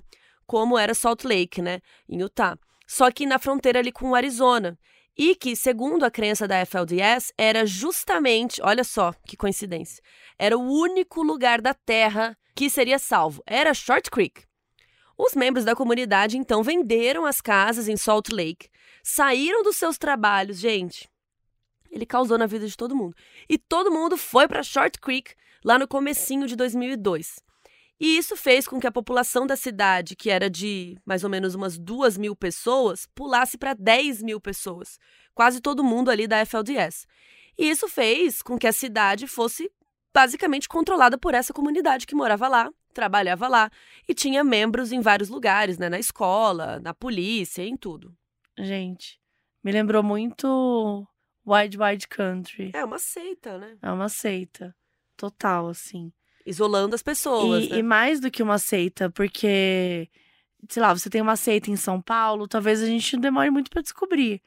[0.52, 2.58] como era Salt Lake, né, em Utah.
[2.86, 4.78] Só que na fronteira ali com o Arizona.
[5.18, 10.04] E que, segundo a crença da FLDS, era justamente, olha só que coincidência,
[10.38, 13.42] era o único lugar da Terra que seria salvo.
[13.48, 14.44] Era Short Creek.
[15.18, 18.68] Os membros da comunidade então venderam as casas em Salt Lake,
[19.02, 21.10] saíram dos seus trabalhos, gente.
[21.90, 23.16] Ele causou na vida de todo mundo.
[23.48, 25.34] E todo mundo foi para Short Creek
[25.64, 27.40] lá no comecinho de 2002.
[28.02, 31.54] E isso fez com que a população da cidade, que era de mais ou menos
[31.54, 34.98] umas duas mil pessoas, pulasse para 10 mil pessoas.
[35.36, 37.06] Quase todo mundo ali da FLDS.
[37.56, 39.72] E isso fez com que a cidade fosse
[40.12, 43.70] basicamente controlada por essa comunidade que morava lá, trabalhava lá
[44.10, 45.88] e tinha membros em vários lugares, né?
[45.88, 48.18] Na escola, na polícia, em tudo.
[48.58, 49.22] Gente,
[49.64, 51.08] me lembrou muito
[51.46, 52.72] Wide Wide Country.
[52.74, 53.78] É uma seita, né?
[53.80, 54.76] É uma seita.
[55.16, 56.12] Total, assim
[56.46, 57.66] isolando as pessoas.
[57.66, 57.78] E, né?
[57.80, 60.10] e, mais do que uma seita, porque,
[60.70, 63.82] sei lá, você tem uma seita em São Paulo, talvez a gente demore muito para
[63.82, 64.42] descobrir.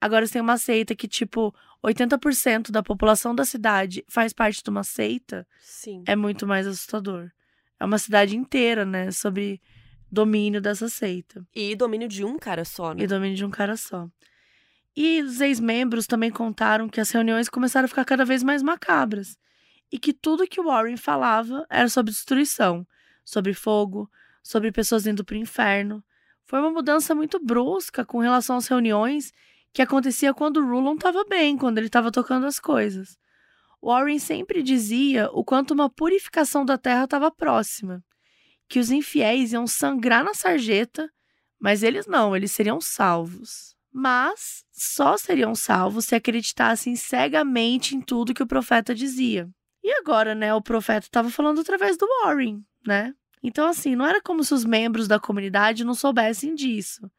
[0.00, 4.70] Agora você tem uma seita que, tipo, 80% da população da cidade faz parte de
[4.70, 5.46] uma seita.
[5.60, 6.02] Sim.
[6.06, 7.30] É muito mais assustador.
[7.80, 9.10] É uma cidade inteira, né?
[9.10, 9.60] Sobre
[10.10, 11.44] domínio dessa seita.
[11.54, 13.02] E domínio de um cara só, né?
[13.02, 14.08] E domínio de um cara só.
[14.96, 19.36] E os ex-membros também contaram que as reuniões começaram a ficar cada vez mais macabras
[19.90, 22.86] e que tudo que Warren falava era sobre destruição,
[23.24, 24.10] sobre fogo,
[24.42, 26.04] sobre pessoas indo para o inferno.
[26.44, 29.32] Foi uma mudança muito brusca com relação às reuniões
[29.72, 33.18] que acontecia quando Rulon estava bem, quando ele estava tocando as coisas.
[33.82, 38.02] Warren sempre dizia o quanto uma purificação da terra estava próxima,
[38.68, 41.10] que os infiéis iam sangrar na sarjeta,
[41.60, 43.76] mas eles não, eles seriam salvos.
[43.92, 49.48] Mas só seriam salvos se acreditassem cegamente em tudo que o profeta dizia.
[49.88, 53.14] E agora, né, o profeta estava falando através do Warren, né?
[53.42, 57.10] Então, assim, não era como se os membros da comunidade não soubessem disso.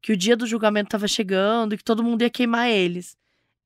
[0.00, 3.14] Que o dia do julgamento estava chegando e que todo mundo ia queimar eles.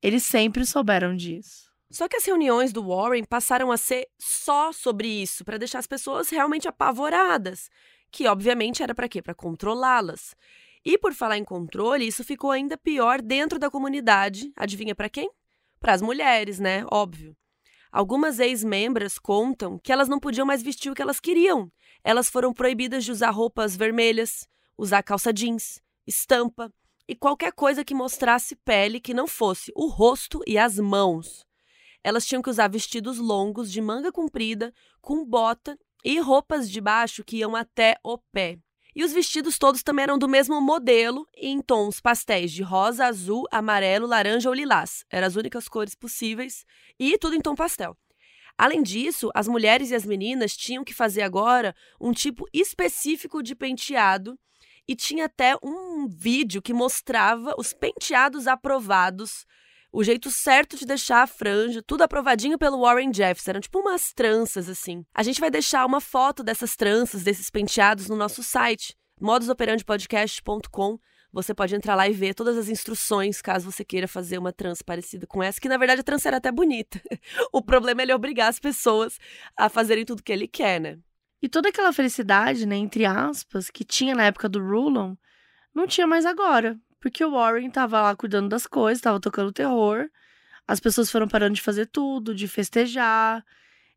[0.03, 1.71] Eles sempre souberam disso.
[1.89, 5.87] Só que as reuniões do Warren passaram a ser só sobre isso, para deixar as
[5.87, 7.71] pessoas realmente apavoradas.
[8.11, 9.23] Que, obviamente, era para quê?
[9.23, 10.35] Para controlá-las.
[10.85, 14.53] E por falar em controle, isso ficou ainda pior dentro da comunidade.
[14.57, 15.31] Adivinha para quem?
[15.79, 16.85] Para as mulheres, né?
[16.91, 17.37] Óbvio.
[17.93, 21.71] Algumas ex-membras contam que elas não podiam mais vestir o que elas queriam.
[22.03, 26.73] Elas foram proibidas de usar roupas vermelhas, usar calça jeans, estampa
[27.07, 31.47] e qualquer coisa que mostrasse pele que não fosse o rosto e as mãos.
[32.03, 37.23] Elas tinham que usar vestidos longos de manga comprida, com bota e roupas de baixo
[37.23, 38.59] que iam até o pé.
[38.95, 43.47] E os vestidos todos também eram do mesmo modelo em tons pastéis de rosa, azul,
[43.51, 45.05] amarelo, laranja ou lilás.
[45.11, 46.67] Eram as únicas cores possíveis
[46.99, 47.97] e tudo em tom pastel.
[48.57, 53.55] Além disso, as mulheres e as meninas tinham que fazer agora um tipo específico de
[53.55, 54.39] penteado
[54.87, 59.47] e tinha até um vídeo que mostrava os penteados aprovados
[59.93, 63.47] o jeito certo de deixar a franja, tudo aprovadinho pelo Warren Jeffs.
[63.47, 65.05] Eram tipo umas tranças, assim.
[65.15, 70.99] A gente vai deixar uma foto dessas tranças, desses penteados, no nosso site, modusoperandipodcast.com.
[71.31, 74.83] Você pode entrar lá e ver todas as instruções, caso você queira fazer uma trança
[74.85, 77.01] parecida com essa, que na verdade a trança era até bonita.
[77.53, 79.19] o problema é ele obrigar as pessoas
[79.57, 80.99] a fazerem tudo que ele quer, né?
[81.43, 85.17] E toda aquela felicidade, né, entre aspas, que tinha na época do Rulon,
[85.75, 86.79] não tinha mais agora.
[87.03, 90.09] Porque o Warren tava lá cuidando das coisas, tava tocando terror.
[90.69, 93.45] As pessoas foram parando de fazer tudo, de festejar.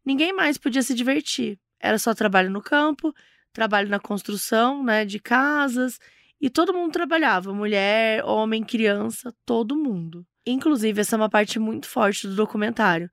[0.03, 1.59] Ninguém mais podia se divertir.
[1.79, 3.13] Era só trabalho no campo,
[3.53, 5.99] trabalho na construção, né, de casas,
[6.41, 10.25] e todo mundo trabalhava, mulher, homem, criança, todo mundo.
[10.43, 13.09] Inclusive, essa é uma parte muito forte do documentário,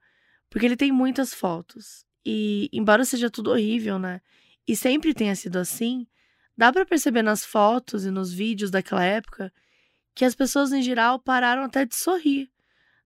[0.49, 2.03] porque ele tem muitas fotos.
[2.25, 4.21] E embora seja tudo horrível, né?
[4.67, 6.07] E sempre tenha sido assim,
[6.57, 9.53] dá para perceber nas fotos e nos vídeos daquela época
[10.15, 12.49] que as pessoas em geral pararam até de sorrir.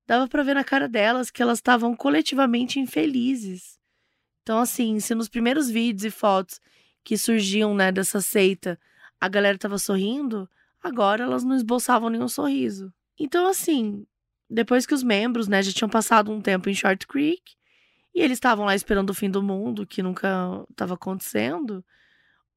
[0.05, 3.77] Dava para ver na cara delas que elas estavam coletivamente infelizes.
[4.43, 6.61] Então, assim, se nos primeiros vídeos e fotos
[7.03, 8.79] que surgiam, né, dessa seita,
[9.19, 10.49] a galera estava sorrindo,
[10.81, 12.93] agora elas não esboçavam nenhum sorriso.
[13.19, 14.05] Então, assim,
[14.49, 17.55] depois que os membros, né, já tinham passado um tempo em Short Creek
[18.15, 21.83] e eles estavam lá esperando o fim do mundo, que nunca estava acontecendo,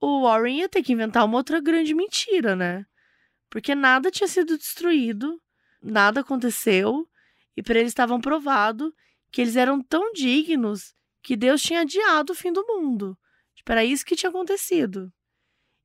[0.00, 2.86] o Warren ia ter que inventar uma outra grande mentira, né?
[3.50, 5.40] Porque nada tinha sido destruído,
[5.82, 7.06] nada aconteceu,
[7.56, 8.94] e para eles estavam provado
[9.30, 13.18] que eles eram tão dignos que Deus tinha adiado o fim do mundo.
[13.54, 15.12] Tipo, era isso que tinha acontecido.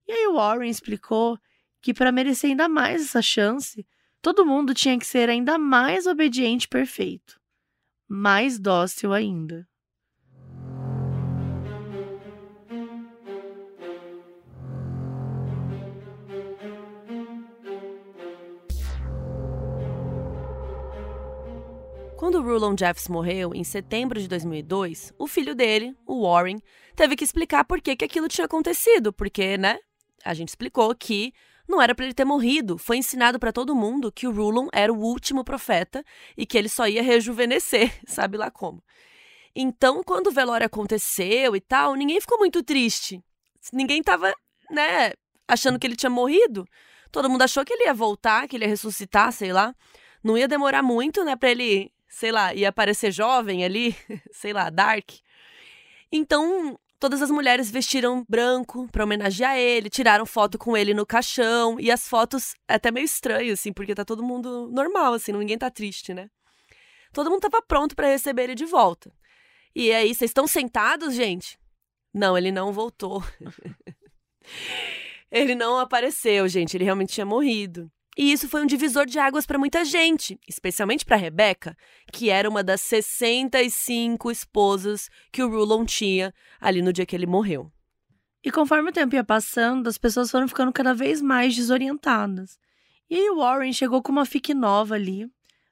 [0.08, 1.38] E aí Warren explicou
[1.82, 3.86] que para merecer ainda mais essa chance,
[4.22, 7.40] todo mundo tinha que ser ainda mais obediente e perfeito,
[8.08, 9.68] mais dócil ainda.
[22.26, 26.58] Quando Rulon Jeffs morreu, em setembro de 2002, o filho dele, o Warren,
[26.96, 29.78] teve que explicar por que, que aquilo tinha acontecido, porque, né,
[30.24, 31.32] a gente explicou que
[31.68, 32.80] não era para ele ter morrido.
[32.80, 36.04] Foi ensinado para todo mundo que o Rulon era o último profeta
[36.36, 38.84] e que ele só ia rejuvenescer, sabe lá como.
[39.56, 43.24] Então, quando o velório aconteceu e tal, ninguém ficou muito triste.
[43.72, 44.34] Ninguém tava,
[44.72, 45.12] né,
[45.48, 46.66] achando que ele tinha morrido.
[47.12, 49.76] Todo mundo achou que ele ia voltar, que ele ia ressuscitar, sei lá.
[50.24, 53.94] Não ia demorar muito, né, para ele sei lá, ia aparecer jovem ali,
[54.32, 55.12] sei lá, dark.
[56.10, 61.78] Então, todas as mulheres vestiram branco para homenagear ele, tiraram foto com ele no caixão,
[61.78, 65.58] e as fotos é até meio estranho assim, porque tá todo mundo normal assim, ninguém
[65.58, 66.30] tá triste, né?
[67.12, 69.12] Todo mundo tava pronto para receber ele de volta.
[69.76, 71.60] E aí, vocês estão sentados, gente?
[72.14, 73.22] Não, ele não voltou.
[75.30, 77.92] ele não apareceu, gente, ele realmente tinha morrido.
[78.18, 81.76] E isso foi um divisor de águas para muita gente, especialmente para Rebeca,
[82.14, 87.26] que era uma das 65 esposas que o Rulon tinha ali no dia que ele
[87.26, 87.70] morreu.
[88.42, 92.58] E conforme o tempo ia passando, as pessoas foram ficando cada vez mais desorientadas.
[93.10, 95.30] E aí o Warren chegou com uma fique nova ali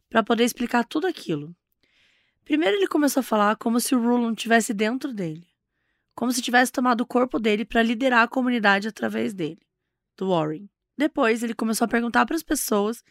[0.10, 1.56] para poder explicar tudo aquilo.
[2.44, 5.48] Primeiro ele começou a falar como se o Rulon tivesse dentro dele,
[6.14, 9.62] como se tivesse tomado o corpo dele para liderar a comunidade através dele,
[10.18, 10.70] do Warren.
[10.98, 13.04] Depois, ele começou a perguntar para as pessoas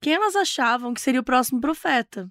[0.00, 2.30] quem elas achavam que seria o próximo profeta.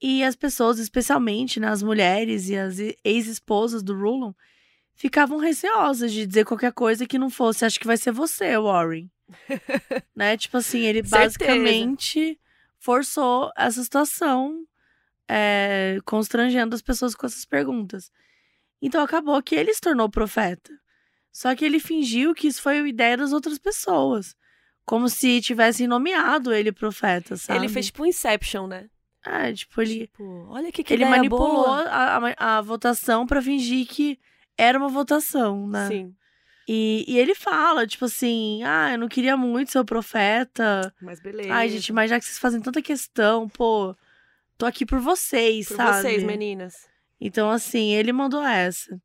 [0.00, 4.32] E as pessoas, especialmente né, as mulheres e as ex-esposas do Rulon,
[4.94, 9.10] ficavam receosas de dizer qualquer coisa que não fosse, acho que vai ser você, Warren.
[10.14, 10.36] né?
[10.36, 12.38] Tipo assim, ele basicamente
[12.78, 14.64] forçou essa situação,
[15.28, 18.10] é, constrangendo as pessoas com essas perguntas.
[18.80, 20.72] Então acabou que ele se tornou profeta.
[21.32, 24.34] Só que ele fingiu que isso foi a ideia das outras pessoas.
[24.84, 27.60] Como se tivessem nomeado ele profeta, sabe?
[27.60, 28.88] Ele fez tipo um Inception, né?
[29.24, 30.00] É, tipo, ele.
[30.00, 34.18] Tipo, olha que, que Ele manipulou a, a, a, votação para fingir que
[34.56, 35.88] era uma votação, né?
[35.88, 36.14] Sim.
[36.66, 40.94] E, e ele fala, tipo assim, ah, eu não queria muito ser o profeta.
[41.02, 41.52] Mas beleza.
[41.52, 43.94] Ai, gente, mas já que vocês fazem tanta questão, pô,
[44.56, 45.90] tô aqui por vocês, por sabe?
[45.90, 46.88] Por vocês, meninas.
[47.20, 49.00] Então, assim, ele mandou essa.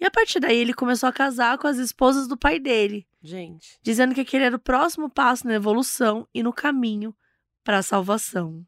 [0.00, 3.06] E a partir daí ele começou a casar com as esposas do pai dele.
[3.22, 3.78] Gente.
[3.82, 7.14] Dizendo que aquele era o próximo passo na evolução e no caminho
[7.62, 8.64] para a salvação.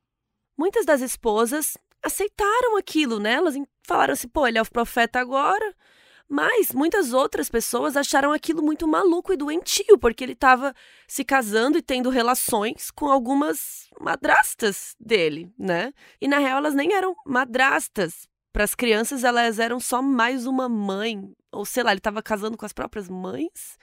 [0.56, 3.32] Muitas das esposas aceitaram aquilo, né?
[3.32, 5.74] Elas falaram assim, pô, ele é o profeta agora.
[6.28, 10.74] Mas muitas outras pessoas acharam aquilo muito maluco e doentio, porque ele estava
[11.06, 15.92] se casando e tendo relações com algumas madrastas dele, né?
[16.20, 20.68] E na real elas nem eram madrastas, para as crianças, elas eram só mais uma
[20.68, 21.32] mãe.
[21.50, 23.78] Ou sei lá, ele estava casando com as próprias mães.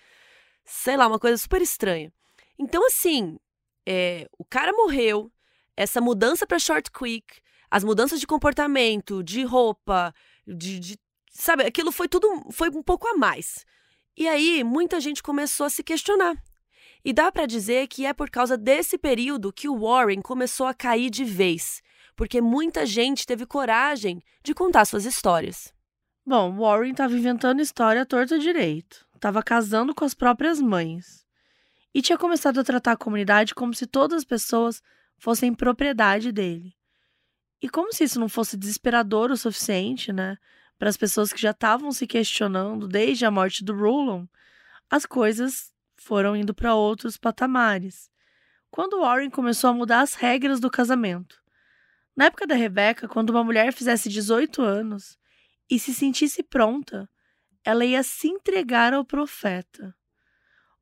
[0.63, 2.13] Sei lá, uma coisa super estranha.
[2.57, 3.37] Então, assim,
[3.85, 5.31] é, o cara morreu.
[5.75, 7.39] essa mudança para Short Creek,
[7.71, 10.13] as mudanças de comportamento, de roupa,
[10.45, 10.99] de, de
[11.31, 13.65] sabe, aquilo foi tudo foi um pouco a mais.
[14.17, 16.35] E aí muita gente começou a se questionar.
[17.03, 20.73] E dá para dizer que é por causa desse período que o Warren começou a
[20.73, 21.81] cair de vez,
[22.19, 25.73] porque muita gente teve coragem de contar suas histórias.
[26.25, 31.25] Bom, Warren estava inventando história torta direito, estava casando com as próprias mães
[31.93, 34.83] e tinha começado a tratar a comunidade como se todas as pessoas
[35.17, 36.75] fossem propriedade dele.
[37.61, 40.37] E como se isso não fosse desesperador o suficiente, né?
[40.77, 44.25] Para as pessoas que já estavam se questionando desde a morte do Rulon,
[44.89, 48.11] as coisas foram indo para outros patamares.
[48.69, 51.39] Quando Warren começou a mudar as regras do casamento.
[52.19, 55.17] Na época da Rebecca, quando uma mulher fizesse 18 anos
[55.71, 57.09] e se sentisse pronta,
[57.63, 59.95] ela ia se entregar ao profeta.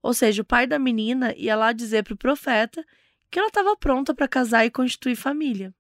[0.02, 2.84] Ou seja, o pai da menina ia lá dizer para o profeta
[3.30, 5.72] que ela estava pronta para casar e constituir família.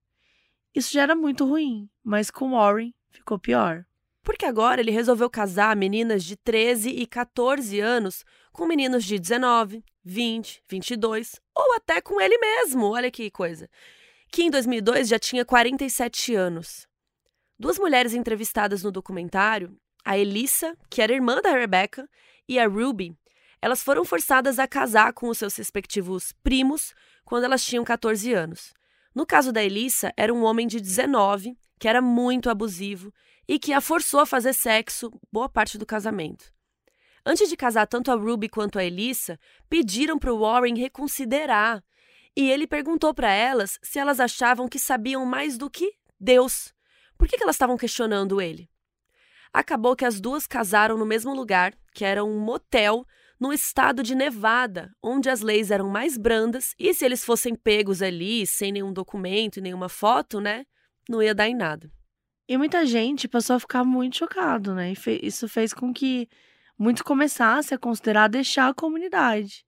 [0.75, 3.83] Isso já era muito ruim, mas com Warren ficou pior.
[4.21, 9.83] Porque agora ele resolveu casar meninas de 13 e 14 anos com meninos de 19,
[10.03, 12.91] 20, 22 ou até com ele mesmo.
[12.91, 13.67] Olha que coisa.
[14.31, 16.87] Que em 2002 já tinha 47 anos.
[17.59, 22.07] Duas mulheres entrevistadas no documentário, a Elissa, que era irmã da Rebecca,
[22.47, 23.17] e a Ruby,
[23.61, 26.93] elas foram forçadas a casar com os seus respectivos primos
[27.25, 28.73] quando elas tinham 14 anos.
[29.13, 33.11] No caso da Elissa, era um homem de 19, que era muito abusivo
[33.47, 36.53] e que a forçou a fazer sexo boa parte do casamento.
[37.25, 41.83] Antes de casar tanto a Ruby quanto a Elissa, pediram para o Warren reconsiderar.
[42.37, 46.71] E ele perguntou para elas se elas achavam que sabiam mais do que Deus.
[47.17, 48.69] Por que, que elas estavam questionando ele?
[49.51, 53.03] Acabou que as duas casaram no mesmo lugar, que era um motel
[53.39, 58.03] no estado de Nevada, onde as leis eram mais brandas e se eles fossem pegos
[58.03, 60.63] ali sem nenhum documento e nenhuma foto, né,
[61.09, 61.91] não ia dar em nada.
[62.47, 64.93] E muita gente passou a ficar muito chocado, né?
[64.93, 66.29] E isso fez com que
[66.77, 69.65] muitos começassem a considerar deixar a comunidade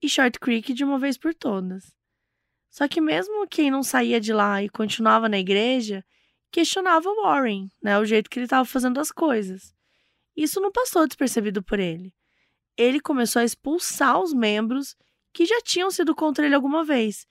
[0.00, 1.97] e Short Creek de uma vez por todas.
[2.70, 6.04] Só que mesmo quem não saía de lá e continuava na igreja,
[6.50, 9.74] questionava Warren, né, o jeito que ele estava fazendo as coisas.
[10.36, 12.12] Isso não passou despercebido por ele
[12.78, 14.96] ele começou a expulsar os membros
[15.32, 17.26] que já tinham sido contra ele alguma vez.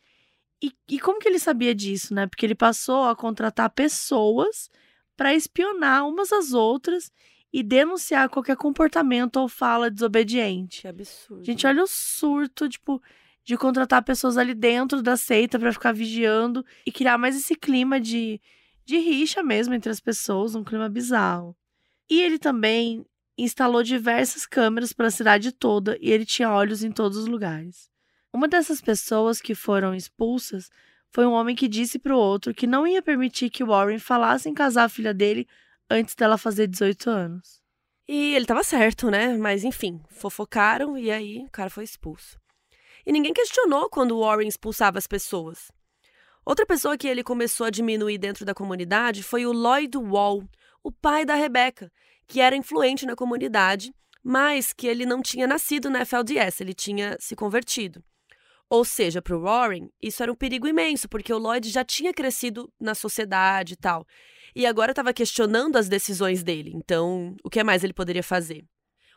[0.61, 2.27] E, e como que ele sabia disso, né?
[2.27, 4.69] Porque ele passou a contratar pessoas
[5.15, 7.09] para espionar umas às outras
[7.51, 10.81] e denunciar qualquer comportamento ou fala desobediente.
[10.81, 11.45] Que absurdo.
[11.45, 13.01] Gente, olha o surto, tipo,
[13.47, 17.97] de contratar pessoas ali dentro da seita para ficar vigiando e criar mais esse clima
[17.97, 18.41] de,
[18.83, 21.55] de rixa mesmo entre as pessoas, um clima bizarro.
[22.09, 23.05] E ele também
[23.37, 27.89] instalou diversas câmeras para a cidade toda e ele tinha olhos em todos os lugares.
[28.33, 30.69] Uma dessas pessoas que foram expulsas
[31.09, 34.49] foi um homem que disse para o outro que não ia permitir que Warren falasse
[34.49, 35.47] em casar a filha dele
[35.89, 37.61] antes dela fazer 18 anos.
[38.05, 39.37] E ele estava certo, né?
[39.37, 42.37] Mas enfim, fofocaram e aí o cara foi expulso.
[43.07, 45.71] E ninguém questionou quando Warren expulsava as pessoas.
[46.45, 50.43] Outra pessoa que ele começou a diminuir dentro da comunidade foi o Lloyd Wall,
[50.83, 51.89] o pai da Rebecca,
[52.27, 57.15] que era influente na comunidade, mas que ele não tinha nascido na FLDS, ele tinha
[57.17, 58.03] se convertido.
[58.69, 62.13] Ou seja, para o Warren, isso era um perigo imenso, porque o Lloyd já tinha
[62.13, 64.05] crescido na sociedade e tal.
[64.53, 66.73] E agora estava questionando as decisões dele.
[66.75, 68.65] Então, o que mais ele poderia fazer?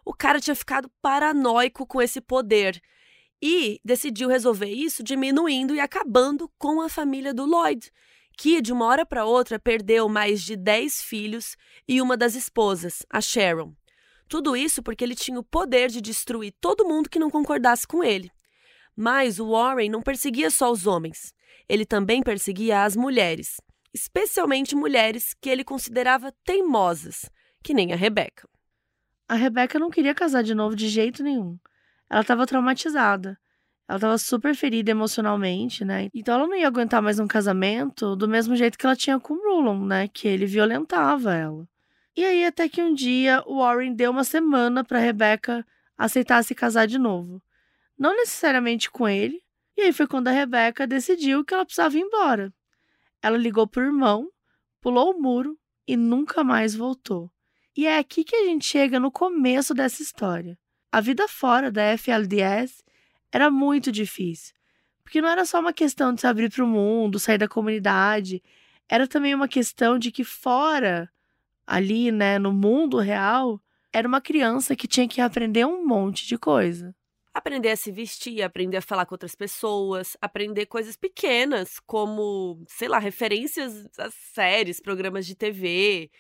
[0.05, 2.81] O cara tinha ficado paranoico com esse poder
[3.43, 7.91] e decidiu resolver isso diminuindo e acabando com a família do Lloyd,
[8.37, 13.05] que, de uma hora para outra, perdeu mais de 10 filhos e uma das esposas,
[13.11, 13.75] a Sharon.
[14.29, 18.05] Tudo isso porque ele tinha o poder de destruir todo mundo que não concordasse com
[18.05, 18.31] ele.
[18.97, 21.35] Mas o Warren não perseguia só os homens,
[21.69, 23.61] ele também perseguia as mulheres,
[23.93, 27.31] especialmente mulheres que ele considerava teimosas,
[27.63, 28.49] que nem a Rebecca.
[29.29, 31.59] A Rebecca não queria casar de novo de jeito nenhum.
[32.11, 33.39] Ela estava traumatizada.
[33.89, 36.11] Ela estava super ferida emocionalmente, né?
[36.13, 39.35] Então ela não ia aguentar mais um casamento do mesmo jeito que ela tinha com
[39.35, 40.09] o Rulon, né?
[40.09, 41.69] Que ele violentava ela.
[42.17, 45.65] E aí, até que um dia, o Warren deu uma semana para Rebecca
[45.97, 47.41] aceitar se casar de novo.
[47.97, 49.41] Não necessariamente com ele.
[49.77, 52.53] E aí foi quando a Rebecca decidiu que ela precisava ir embora.
[53.23, 54.29] Ela ligou pro irmão,
[54.81, 55.57] pulou o muro
[55.87, 57.31] e nunca mais voltou.
[57.77, 60.59] E é aqui que a gente chega no começo dessa história.
[60.93, 62.83] A vida fora da FLDS
[63.33, 64.55] era muito difícil.
[65.05, 68.43] Porque não era só uma questão de se abrir para o mundo, sair da comunidade,
[68.89, 71.11] era também uma questão de que fora,
[71.67, 73.61] ali, né, no mundo real,
[73.93, 76.95] era uma criança que tinha que aprender um monte de coisa.
[77.33, 82.89] aprender a se vestir, aprender a falar com outras pessoas, aprender coisas pequenas, como, sei
[82.89, 86.11] lá, referências a séries, programas de TV,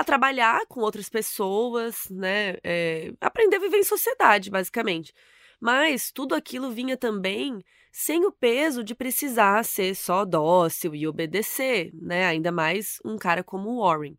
[0.00, 2.56] a trabalhar com outras pessoas, né?
[2.64, 5.12] É, aprender a viver em sociedade, basicamente.
[5.60, 11.90] Mas tudo aquilo vinha também sem o peso de precisar ser só dócil e obedecer,
[11.94, 12.26] né?
[12.26, 14.16] Ainda mais um cara como o Warren.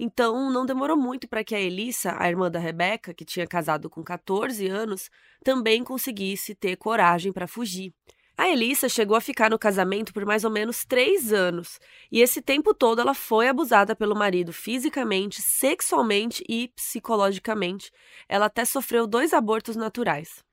[0.00, 3.90] Então, não demorou muito para que a Elissa, a irmã da Rebeca, que tinha casado
[3.90, 5.10] com 14 anos,
[5.44, 7.92] também conseguisse ter coragem para fugir.
[8.40, 11.80] A Elissa chegou a ficar no casamento por mais ou menos três anos,
[12.10, 17.90] e esse tempo todo ela foi abusada pelo marido fisicamente, sexualmente e psicologicamente.
[18.28, 20.44] Ela até sofreu dois abortos naturais.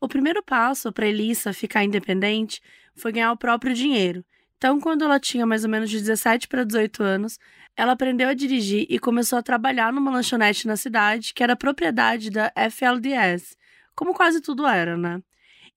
[0.00, 2.60] O primeiro passo para Elissa ficar independente
[2.96, 4.24] foi ganhar o próprio dinheiro.
[4.58, 7.38] Então, quando ela tinha mais ou menos de 17 para 18 anos,
[7.76, 12.28] ela aprendeu a dirigir e começou a trabalhar numa lanchonete na cidade, que era propriedade
[12.28, 13.56] da FLDS,
[13.94, 15.22] como quase tudo era, né?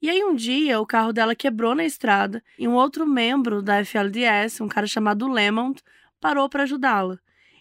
[0.04, 3.78] E aí um dia o carro dela quebrou na estrada e um outro membro da
[3.86, 5.82] FLDS, um cara chamado Lemont,
[6.20, 7.18] parou para ajudá-la.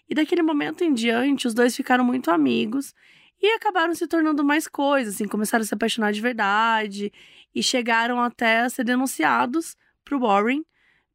[0.09, 2.93] E daquele momento em diante, os dois ficaram muito amigos
[3.41, 7.13] e acabaram se tornando mais coisas, assim, começaram a se apaixonar de verdade
[7.55, 10.65] e chegaram até a ser denunciados pro Warren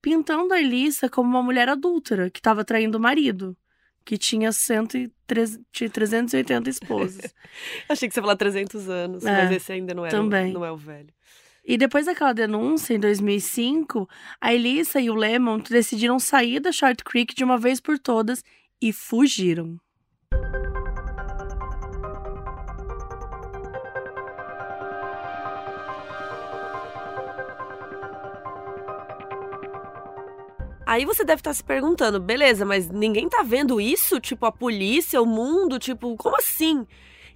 [0.00, 3.54] pintando a Elissa como uma mulher adúltera que estava traindo o marido,
[4.02, 7.34] que tinha, 103, tinha 380 esposas.
[7.86, 10.52] Achei que você ia falar 300 anos, é, mas esse ainda não, era também.
[10.52, 11.17] O, não é o velho.
[11.68, 14.08] E depois daquela denúncia, em 2005,
[14.40, 18.42] a Elissa e o Lemont decidiram sair da Short Creek de uma vez por todas
[18.80, 19.78] e fugiram.
[30.86, 34.18] Aí você deve estar tá se perguntando, beleza, mas ninguém tá vendo isso?
[34.18, 36.86] Tipo, a polícia, o mundo, tipo, como assim?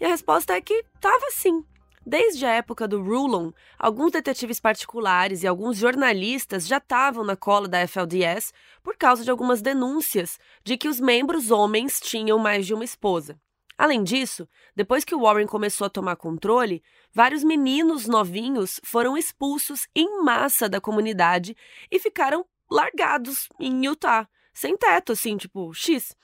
[0.00, 1.62] E a resposta é que tava sim.
[2.04, 7.68] Desde a época do Rulon, alguns detetives particulares e alguns jornalistas já estavam na cola
[7.68, 12.74] da FLDS por causa de algumas denúncias de que os membros homens tinham mais de
[12.74, 13.38] uma esposa.
[13.78, 16.82] Além disso, depois que Warren começou a tomar controle,
[17.12, 21.56] vários meninos novinhos foram expulsos em massa da comunidade
[21.90, 26.16] e ficaram largados em Utah, sem teto, assim, tipo, X.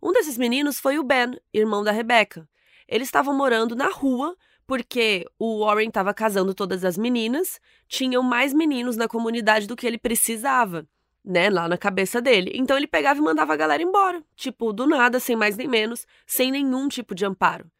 [0.00, 2.48] Um desses meninos foi o Ben, irmão da Rebecca.
[2.86, 4.36] Eles estavam morando na rua
[4.68, 7.58] porque o Warren estava casando todas as meninas,
[7.88, 10.86] tinham mais meninos na comunidade do que ele precisava,
[11.24, 12.52] né, lá na cabeça dele.
[12.54, 16.06] Então ele pegava e mandava a galera embora, tipo, do nada, sem mais nem menos,
[16.26, 17.70] sem nenhum tipo de amparo.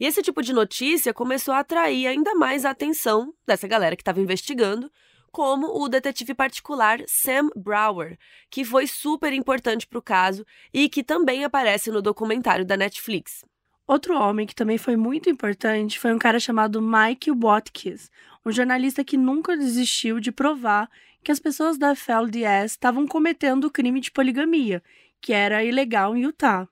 [0.00, 4.02] E esse tipo de notícia começou a atrair ainda mais a atenção dessa galera que
[4.02, 4.90] estava investigando,
[5.30, 8.18] como o detetive particular Sam Brower,
[8.50, 13.44] que foi super importante para o caso e que também aparece no documentário da Netflix.
[13.86, 18.10] Outro homem que também foi muito importante foi um cara chamado Mike Watkins,
[18.46, 20.88] um jornalista que nunca desistiu de provar
[21.22, 24.82] que as pessoas da FLDS estavam cometendo o crime de poligamia,
[25.20, 26.68] que era ilegal em Utah.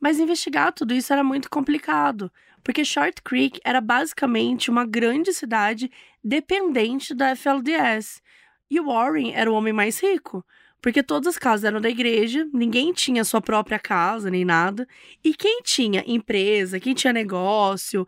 [0.00, 2.30] Mas investigar tudo isso era muito complicado,
[2.62, 5.90] porque Short Creek era basicamente uma grande cidade
[6.22, 8.22] dependente da FLDS.
[8.70, 10.44] E Warren era o homem mais rico,
[10.82, 14.86] porque todas as casas eram da igreja, ninguém tinha sua própria casa nem nada,
[15.24, 18.06] e quem tinha empresa, quem tinha negócio,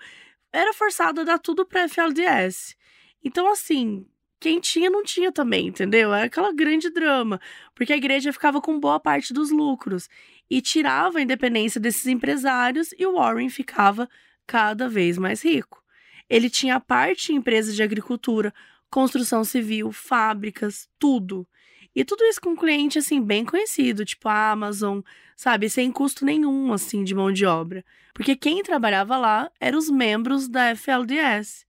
[0.53, 2.77] era forçado a dar tudo para FLDS.
[3.25, 4.05] Então assim,
[4.41, 6.13] quem tinha não tinha também, entendeu?
[6.13, 7.41] É aquela grande drama,
[7.75, 10.09] porque a igreja ficava com boa parte dos lucros
[10.51, 14.09] e tirava a independência desses empresários e o Warren ficava
[14.47, 15.83] cada vez mais rico.
[16.29, 18.53] Ele tinha parte em empresas de agricultura,
[18.91, 21.47] construção civil, fábricas, tudo.
[21.95, 25.01] E tudo isso com um cliente assim bem conhecido, tipo a Amazon,
[25.37, 29.89] sabe, sem custo nenhum assim de mão de obra, porque quem trabalhava lá eram os
[29.89, 31.65] membros da FLDS.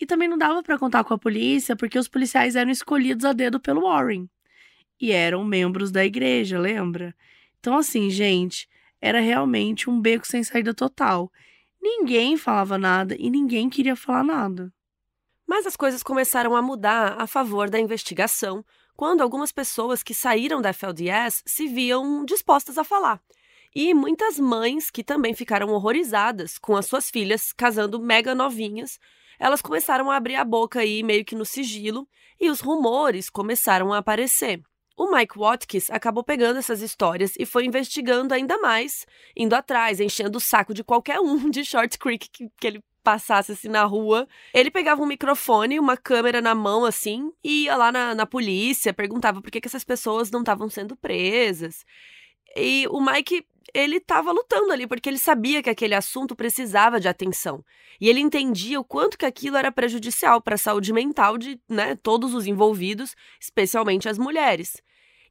[0.00, 3.34] E também não dava para contar com a polícia, porque os policiais eram escolhidos a
[3.34, 4.28] dedo pelo Warren.
[4.98, 7.14] E eram membros da igreja, lembra?
[7.58, 8.66] Então assim, gente,
[9.00, 11.30] era realmente um beco sem saída total.
[11.80, 14.72] Ninguém falava nada e ninguém queria falar nada.
[15.46, 18.64] Mas as coisas começaram a mudar a favor da investigação
[19.00, 23.18] quando algumas pessoas que saíram da FLDS se viam dispostas a falar.
[23.74, 29.00] E muitas mães que também ficaram horrorizadas com as suas filhas casando mega novinhas,
[29.38, 32.06] elas começaram a abrir a boca aí meio que no sigilo
[32.38, 34.60] e os rumores começaram a aparecer.
[34.94, 40.36] O Mike Watkins acabou pegando essas histórias e foi investigando ainda mais, indo atrás, enchendo
[40.36, 44.28] o saco de qualquer um de Short Creek que, que ele passasse assim na rua.
[44.54, 48.94] Ele pegava um microfone, uma câmera na mão assim, e ia lá na, na polícia,
[48.94, 51.84] perguntava por que, que essas pessoas não estavam sendo presas.
[52.56, 53.44] E o Mike,
[53.74, 57.64] ele estava lutando ali, porque ele sabia que aquele assunto precisava de atenção.
[58.00, 61.96] E ele entendia o quanto que aquilo era prejudicial para a saúde mental de né,
[61.96, 64.80] todos os envolvidos, especialmente as mulheres.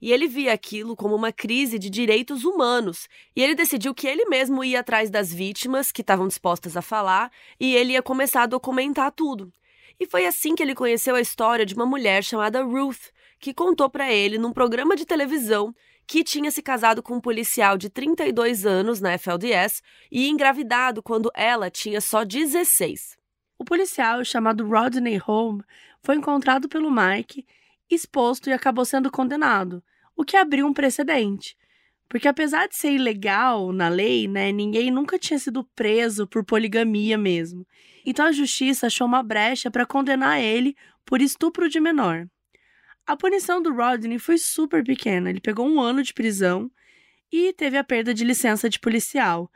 [0.02, 3.08] E ele via aquilo como uma crise de direitos humanos.
[3.36, 7.32] E ele decidiu que ele mesmo ia atrás das vítimas que estavam dispostas a falar
[7.60, 9.52] e ele ia começar a documentar tudo.
[10.00, 13.90] E foi assim que ele conheceu a história de uma mulher chamada Ruth, que contou
[13.90, 15.76] para ele num programa de televisão
[16.08, 21.30] que tinha se casado com um policial de 32 anos na FLDS e engravidado quando
[21.36, 23.16] ela tinha só 16.
[23.60, 25.62] O policial, chamado Rodney Home,
[26.02, 27.46] foi encontrado pelo Mike,
[27.90, 29.84] exposto e acabou sendo condenado,
[30.20, 31.56] o que abriu um precedente.
[32.10, 37.18] Porque apesar de ser ilegal na lei, né, ninguém nunca tinha sido preso por poligamia
[37.18, 37.66] mesmo.
[38.06, 42.28] Então a justiça achou uma brecha para condenar ele por estupro de menor.
[43.08, 45.30] A punição do Rodney foi super pequena.
[45.30, 46.70] Ele pegou um ano de prisão
[47.32, 49.50] e teve a perda de licença de policial.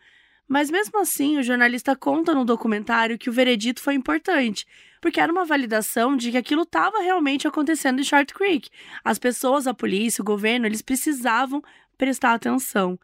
[0.48, 4.66] Mas mesmo assim, o jornalista conta no documentário que o veredito foi importante,
[5.04, 8.70] porque era uma validação de que aquilo estava realmente acontecendo em Short Creek.
[9.04, 11.62] As pessoas, a polícia, o governo, eles precisavam
[11.98, 12.98] prestar atenção.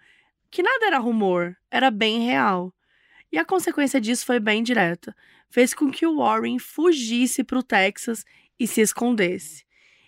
[0.50, 2.74] Que nada era rumor, era bem real.
[3.30, 5.14] E a consequência disso foi bem direta.
[5.50, 8.24] Fez com que o Warren fugisse para o Texas
[8.58, 9.66] e se escondesse.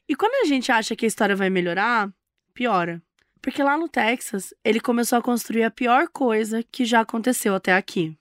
[0.08, 2.10] E quando a gente acha que a história vai melhorar,
[2.54, 3.04] piora.
[3.42, 7.74] Porque lá no Texas, ele começou a construir a pior coisa que já aconteceu até
[7.74, 8.18] aqui.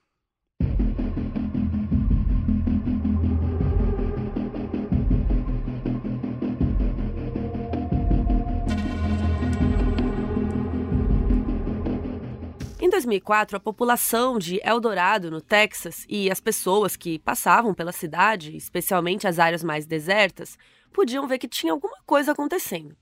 [12.91, 19.27] 2004, a população de Eldorado, no Texas, e as pessoas que passavam pela cidade, especialmente
[19.27, 20.57] as áreas mais desertas,
[20.93, 22.95] podiam ver que tinha alguma coisa acontecendo.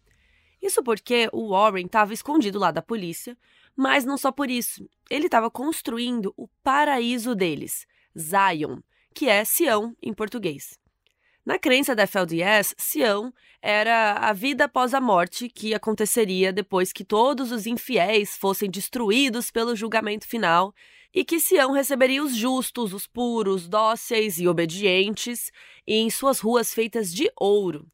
[0.62, 3.38] Isso porque o Warren estava escondido lá da polícia,
[3.76, 4.90] mas não só por isso.
[5.10, 7.86] Ele estava construindo o paraíso deles,
[8.18, 8.80] Zion,
[9.14, 10.79] que é Sião em português.
[11.50, 17.04] Na crença da FLDS, Sião era a vida após a morte que aconteceria depois que
[17.04, 20.72] todos os infiéis fossem destruídos pelo julgamento final
[21.12, 25.52] e que Sião receberia os justos, os puros, dóceis e obedientes,
[25.88, 27.88] em suas ruas feitas de ouro.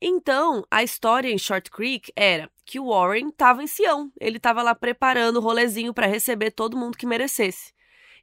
[0.00, 4.62] Então, a história em Short Creek era que o Warren estava em Sião, ele estava
[4.62, 7.72] lá preparando o rolezinho para receber todo mundo que merecesse.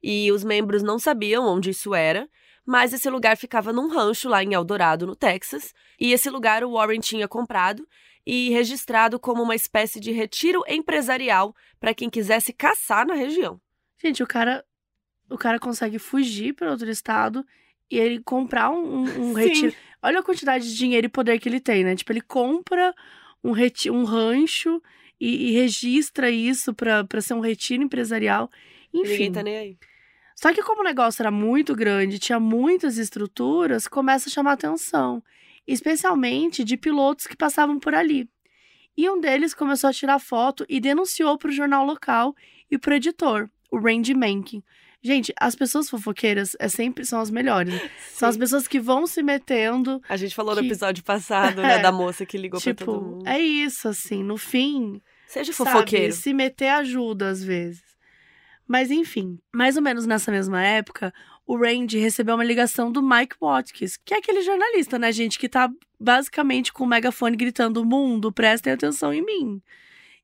[0.01, 2.29] E os membros não sabiam onde isso era,
[2.67, 6.73] mas esse lugar ficava num rancho lá em Eldorado, no Texas, e esse lugar o
[6.73, 7.87] Warren tinha comprado
[8.25, 13.57] e registrado como uma espécie de retiro empresarial para quem quisesse caçar na região.
[14.03, 14.65] Gente, o cara,
[15.29, 17.45] o cara consegue fugir para outro estado
[17.89, 19.73] e ele comprar um, um, retiro.
[20.03, 21.95] Olha a quantidade de dinheiro e poder que ele tem, né?
[21.95, 22.93] Tipo, ele compra
[23.41, 24.83] um, reti um rancho
[25.17, 28.51] e, e registra isso para ser um retiro empresarial.
[28.93, 29.09] Enfim.
[29.09, 29.77] Ninguém tá nem aí.
[30.39, 35.21] Só que como o negócio era muito grande, tinha muitas estruturas, começa a chamar atenção,
[35.65, 38.29] especialmente de pilotos que passavam por ali.
[38.95, 42.35] E um deles começou a tirar foto e denunciou para o jornal local
[42.69, 44.63] e para o editor o Randy Menken.
[45.01, 47.73] Gente, as pessoas fofoqueiras é sempre são as melhores.
[47.73, 47.89] Sim.
[48.13, 50.01] São as pessoas que vão se metendo.
[50.07, 50.61] A gente falou que...
[50.61, 53.27] no episódio passado, né, da moça que ligou tipo, pra todo mundo.
[53.27, 55.01] É isso, assim, no fim.
[55.27, 56.13] Seja fofoqueiro.
[56.13, 57.86] Sabe, se meter ajuda às vezes.
[58.67, 61.13] Mas enfim, mais ou menos nessa mesma época,
[61.45, 65.47] o Randy recebeu uma ligação do Mike Watkins, que é aquele jornalista, né, gente, que
[65.47, 69.61] tá basicamente com o megafone gritando: mundo, prestem atenção em mim.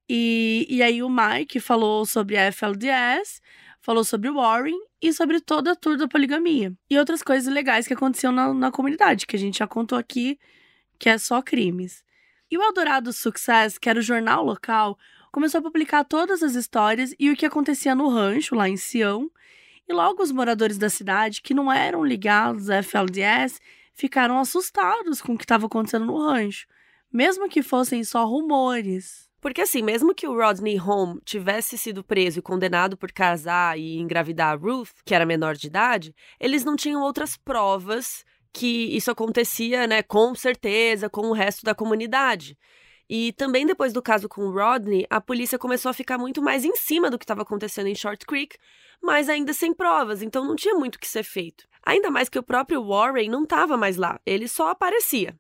[0.10, 3.42] E, e aí o Mike falou sobre a FLDS,
[3.80, 6.74] falou sobre o Warren e sobre toda a tour da poligamia.
[6.90, 10.38] E outras coisas legais que aconteciam na, na comunidade, que a gente já contou aqui,
[11.00, 12.04] que é só crimes.
[12.52, 14.98] E o Eldorado Success, que era o jornal local,
[15.34, 19.32] começou a publicar todas as histórias e o que acontecia no rancho, lá em Sião.
[19.90, 23.60] E logo os moradores da cidade, que não eram ligados à FLDS,
[23.96, 26.68] ficaram assustados com o que estava acontecendo no rancho,
[27.12, 29.28] mesmo que fossem só rumores.
[29.42, 33.98] Porque assim, mesmo que o Rodney Home tivesse sido preso e condenado por casar e
[33.98, 38.24] engravidar a Ruth, que era menor de idade, eles não tinham outras provas
[38.54, 42.56] que isso acontecia, né, com certeza, com o resto da comunidade.
[43.16, 46.76] E também depois do caso com Rodney, a polícia começou a ficar muito mais em
[46.76, 48.58] cima do que estava acontecendo em Short Creek,
[49.00, 51.68] mas ainda sem provas, então não tinha muito o que ser feito.
[51.86, 55.38] Ainda mais que o próprio Warren não estava mais lá, ele só aparecia.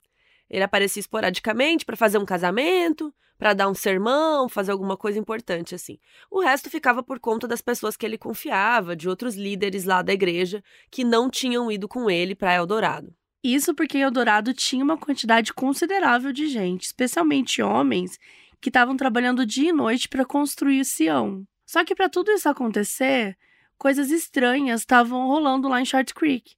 [0.48, 5.74] Ele aparecia esporadicamente para fazer um casamento, para dar um sermão, fazer alguma coisa importante
[5.74, 5.98] assim.
[6.30, 10.14] O resto ficava por conta das pessoas que ele confiava, de outros líderes lá da
[10.14, 13.16] igreja que não tinham ido com ele para Eldorado.
[13.44, 18.18] Isso porque Eldorado tinha uma quantidade considerável de gente, especialmente homens,
[18.62, 21.46] que estavam trabalhando dia e noite para construir Sião.
[21.66, 23.38] Só que para tudo isso acontecer,
[23.78, 26.56] coisas estranhas estavam rolando lá em Short Creek.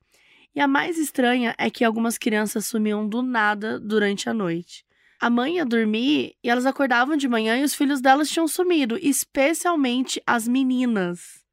[0.54, 4.86] E a mais estranha é que algumas crianças sumiam do nada durante a noite.
[5.20, 9.00] A mãe ia dormir e elas acordavam de manhã e os filhos delas tinham sumido,
[9.02, 11.44] especialmente as meninas.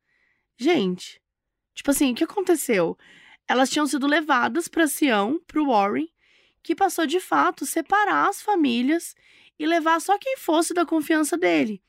[0.59, 1.23] Gente,
[1.75, 2.99] tipo assim, o que aconteceu?
[3.49, 6.09] Elas tinham sido levadas para Sião, para o Warren,
[6.63, 9.15] que passou de fato separar as famílias
[9.59, 11.83] e levar só quem fosse da confiança dele.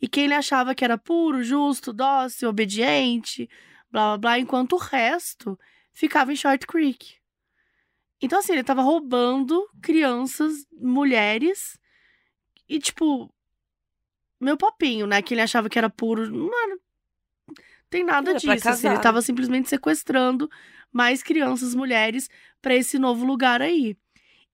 [0.00, 3.48] E quem ele achava que era puro, justo, dócil, obediente,
[3.90, 5.58] blá blá blá, enquanto o resto
[5.92, 7.16] ficava em Short Creek.
[8.20, 11.78] Então, assim, ele tava roubando crianças, mulheres,
[12.68, 13.32] e, tipo,
[14.40, 15.22] meu papinho, né?
[15.22, 16.22] Que ele achava que era puro.
[16.30, 16.77] Mano,
[17.90, 18.68] tem nada Era pra disso.
[18.68, 19.02] Assim, ele casar.
[19.02, 20.50] tava simplesmente sequestrando
[20.92, 22.28] mais crianças, mulheres,
[22.60, 23.96] para esse novo lugar aí.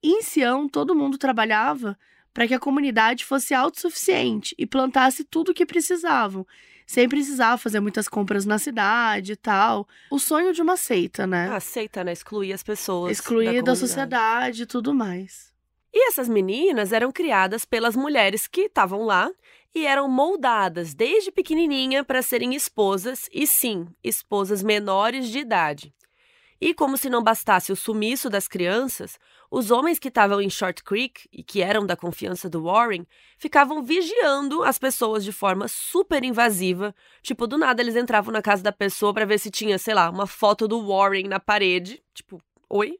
[0.03, 1.97] E em Sião, todo mundo trabalhava
[2.33, 6.45] para que a comunidade fosse autossuficiente e plantasse tudo o que precisavam,
[6.85, 9.87] sem precisar fazer muitas compras na cidade e tal.
[10.11, 11.49] O sonho de uma seita, né?
[11.49, 12.11] Aceita, né?
[12.11, 13.13] Excluir as pessoas.
[13.13, 13.79] Excluir da, comunidade.
[13.79, 15.53] sociedade e tudo mais.
[15.93, 19.31] E essas meninas eram criadas pelas mulheres que estavam lá
[19.75, 25.93] e eram moldadas desde pequenininha para serem esposas e sim, esposas menores de idade.
[26.61, 29.19] E como se não bastasse o sumiço das crianças,
[29.51, 33.05] os homens que estavam em Short Creek e que eram da confiança do Warren
[33.37, 36.95] ficavam vigiando as pessoas de forma super invasiva.
[37.21, 40.09] Tipo, do nada eles entravam na casa da pessoa para ver se tinha, sei lá,
[40.09, 42.01] uma foto do Warren na parede.
[42.13, 42.97] Tipo, oi?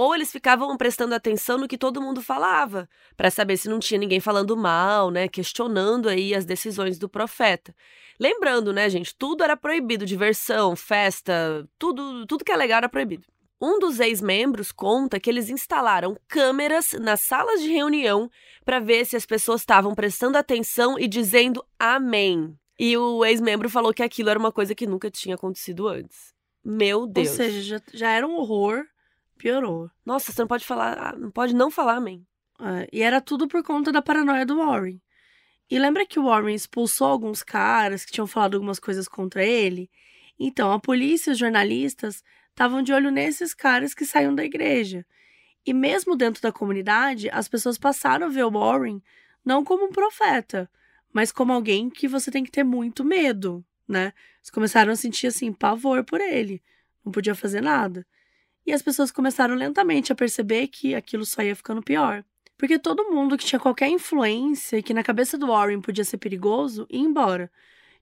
[0.00, 3.98] Ou eles ficavam prestando atenção no que todo mundo falava, para saber se não tinha
[3.98, 7.74] ninguém falando mal, né, questionando aí as decisões do profeta.
[8.16, 13.26] Lembrando, né, gente, tudo era proibido, diversão, festa, tudo, tudo que é legal era proibido.
[13.60, 18.30] Um dos ex-membros conta que eles instalaram câmeras nas salas de reunião
[18.64, 22.56] para ver se as pessoas estavam prestando atenção e dizendo amém.
[22.78, 26.32] E o ex-membro falou que aquilo era uma coisa que nunca tinha acontecido antes.
[26.64, 27.30] Meu Deus.
[27.30, 28.84] Ou seja, já, já era um horror,
[29.38, 29.90] piorou.
[30.04, 32.26] Nossa, você não pode falar, ah, não pode não falar amém.
[32.60, 35.00] É, e era tudo por conta da paranoia do Warren.
[35.70, 39.90] E lembra que o Warren expulsou alguns caras que tinham falado algumas coisas contra ele?
[40.38, 45.06] Então, a polícia e os jornalistas estavam de olho nesses caras que saíam da igreja.
[45.64, 49.02] E mesmo dentro da comunidade, as pessoas passaram a ver o Warren
[49.44, 50.70] não como um profeta,
[51.12, 54.12] mas como alguém que você tem que ter muito medo, né?
[54.38, 56.62] Eles começaram a sentir assim pavor por ele,
[57.04, 58.06] não podia fazer nada.
[58.68, 62.22] E as pessoas começaram lentamente a perceber que aquilo só ia ficando pior.
[62.58, 66.86] Porque todo mundo que tinha qualquer influência que na cabeça do Warren podia ser perigoso
[66.90, 67.50] ia embora.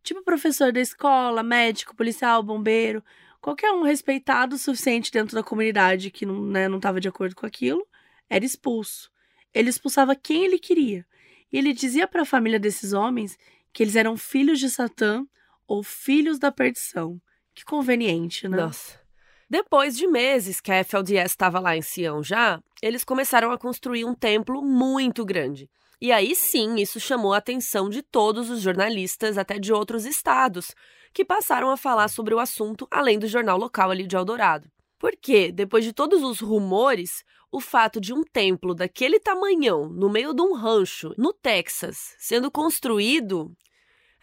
[0.02, 3.00] Tipo professor da escola, médico, policial, bombeiro,
[3.40, 7.46] qualquer um respeitado o suficiente dentro da comunidade que não né, estava de acordo com
[7.46, 7.86] aquilo,
[8.28, 9.08] era expulso.
[9.54, 11.06] Ele expulsava quem ele queria.
[11.52, 13.38] E ele dizia para a família desses homens
[13.72, 15.24] que eles eram filhos de Satã
[15.64, 17.22] ou filhos da perdição.
[17.54, 18.56] Que conveniente, né?
[18.56, 19.05] Nossa.
[19.48, 24.04] Depois de meses que a FLDS estava lá em Sião já, eles começaram a construir
[24.04, 25.70] um templo muito grande.
[26.00, 30.74] E aí sim, isso chamou a atenção de todos os jornalistas, até de outros estados,
[31.14, 34.68] que passaram a falar sobre o assunto além do jornal local ali de Eldorado.
[34.98, 40.34] Porque, depois de todos os rumores, o fato de um templo daquele tamanhão, no meio
[40.34, 43.56] de um rancho, no Texas, sendo construído,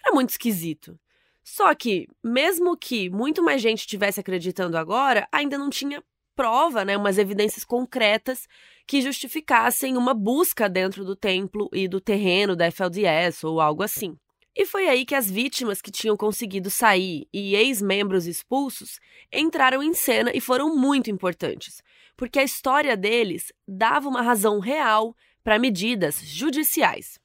[0.04, 1.00] era muito esquisito.
[1.44, 6.04] Só que, mesmo que muito mais gente estivesse acreditando agora, ainda não tinha
[6.36, 8.48] prova, né, umas evidências concretas
[8.88, 14.18] que justificassem uma busca dentro do templo e do terreno da FLDS ou algo assim.
[14.56, 19.00] E foi aí que as vítimas que tinham conseguido sair e ex-membros expulsos
[19.32, 21.82] entraram em cena e foram muito importantes,
[22.16, 27.20] porque a história deles dava uma razão real para medidas judiciais.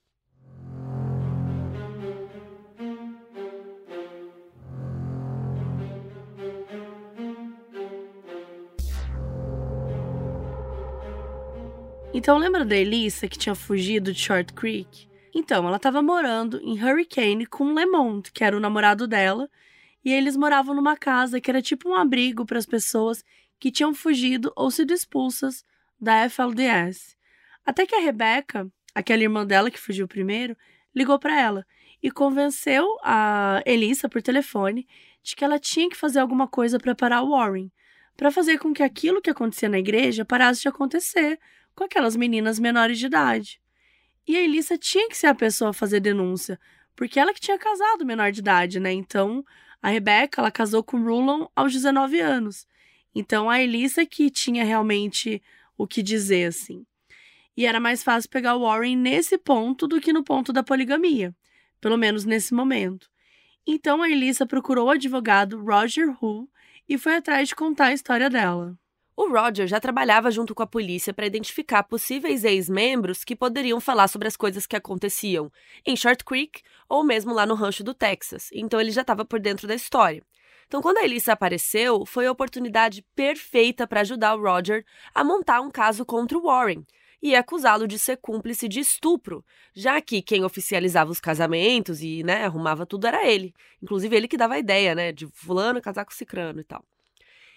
[12.13, 15.07] Então, lembra da Elissa que tinha fugido de Short Creek?
[15.35, 19.49] Então, ela estava morando em Hurricane com Lemont, que era o namorado dela,
[20.03, 23.23] e eles moravam numa casa que era tipo um abrigo para as pessoas
[23.61, 25.63] que tinham fugido ou sido expulsas
[26.01, 27.15] da FLDS.
[27.65, 30.57] Até que a Rebecca, aquela irmã dela que fugiu primeiro,
[30.95, 31.67] ligou para ela
[32.03, 34.89] e convenceu a Elissa por telefone
[35.23, 37.71] de que ela tinha que fazer alguma coisa para parar Warren,
[38.17, 41.39] para fazer com que aquilo que acontecia na igreja parasse de acontecer
[41.79, 43.61] com aquelas meninas menores de idade.
[44.27, 46.59] E a Elissa tinha que ser a pessoa a fazer denúncia,
[46.97, 48.93] porque ela que tinha casado menor de idade, né?
[48.93, 49.45] Então,
[49.81, 52.67] a Rebecca, ela casou com o Rulon aos 19 anos.
[53.15, 55.41] Então, a Elissa que tinha realmente
[55.77, 56.85] o que dizer, assim.
[57.57, 61.33] E era mais fácil pegar o Warren nesse ponto do que no ponto da poligamia,
[61.81, 63.09] pelo menos nesse momento.
[63.65, 66.49] Então a Elissa procurou o advogado Roger Hu
[66.89, 68.77] e foi atrás de contar a história dela.
[69.21, 74.07] O Roger já trabalhava junto com a polícia para identificar possíveis ex-membros que poderiam falar
[74.07, 75.51] sobre as coisas que aconteciam
[75.85, 79.41] em Short Creek ou mesmo lá no rancho do Texas, então ele já estava por
[79.41, 80.23] dentro da história.
[80.69, 85.63] Então, quando a Elissa apareceu, foi a oportunidade perfeita para ajudar o Roger a montar
[85.63, 86.87] um caso contra o Warren
[87.21, 89.45] e acusá-lo de ser cúmplice de estupro,
[89.75, 93.53] já que quem oficializava os casamentos e né, arrumava tudo era ele.
[93.83, 96.85] Inclusive, ele que dava a ideia, né, de fulano casar com cicrano e tal.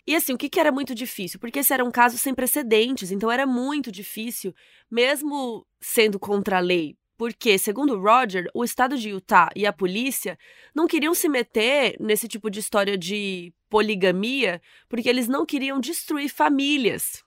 [0.05, 1.39] E assim, o que, que era muito difícil?
[1.39, 4.53] Porque esse era um caso sem precedentes, então era muito difícil,
[4.89, 10.39] mesmo sendo contra a lei, porque, segundo Roger, o estado de Utah e a polícia
[10.73, 16.29] não queriam se meter nesse tipo de história de poligamia, porque eles não queriam destruir
[16.29, 17.23] famílias.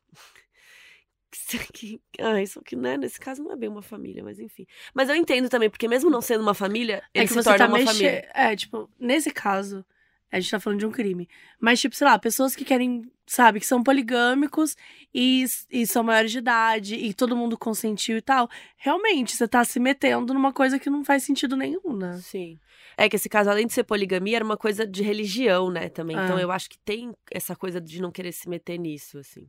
[2.21, 4.67] ah, isso que, né, nesse caso não é bem uma família, mas enfim.
[4.93, 7.67] Mas eu entendo também, porque mesmo não sendo uma família, é ele se torna tá
[7.69, 7.87] uma mexe...
[7.87, 8.31] família.
[8.35, 9.87] É, tipo, nesse caso,
[10.35, 11.29] a gente tá falando de um crime.
[11.61, 14.77] Mas, tipo, sei lá, pessoas que querem, sabe, que são poligâmicos
[15.15, 18.51] e, e são maiores de idade e todo mundo consentiu e tal.
[18.77, 22.19] Realmente, você tá se metendo numa coisa que não faz sentido nenhum, né?
[22.21, 22.59] Sim.
[22.97, 26.17] É que esse caso, além de ser poligamia, era uma coisa de religião, né, também.
[26.17, 26.43] Então, ah.
[26.43, 29.49] eu acho que tem essa coisa de não querer se meter nisso, assim.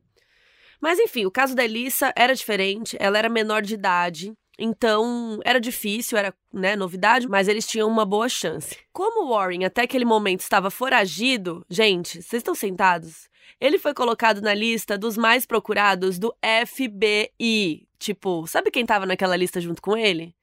[0.79, 2.95] Mas, enfim, o caso da Elissa era diferente.
[2.99, 4.33] Ela era menor de idade.
[4.57, 8.77] Então, era difícil, era né, novidade, mas eles tinham uma boa chance.
[8.93, 13.29] Como Warren até aquele momento estava foragido, gente, vocês estão sentados?
[13.59, 17.87] Ele foi colocado na lista dos mais procurados do FBI.
[17.99, 20.35] Tipo, sabe quem estava naquela lista junto com ele?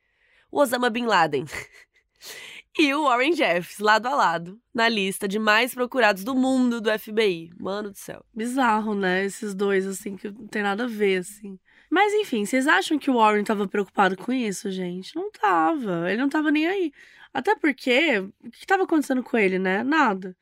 [0.50, 1.44] O Osama Bin Laden.
[2.78, 6.90] e o Warren Jeffs, lado a lado, na lista de mais procurados do mundo do
[6.98, 7.50] FBI.
[7.58, 8.24] Mano do céu.
[8.34, 9.24] Bizarro, né?
[9.24, 11.58] Esses dois, assim, que não tem nada a ver, assim.
[11.92, 15.14] Mas enfim, vocês acham que o Warren tava preocupado com isso, gente?
[15.14, 16.10] Não tava.
[16.10, 16.90] Ele não tava nem aí.
[17.34, 19.82] Até porque, o que tava acontecendo com ele, né?
[19.84, 20.34] Nada.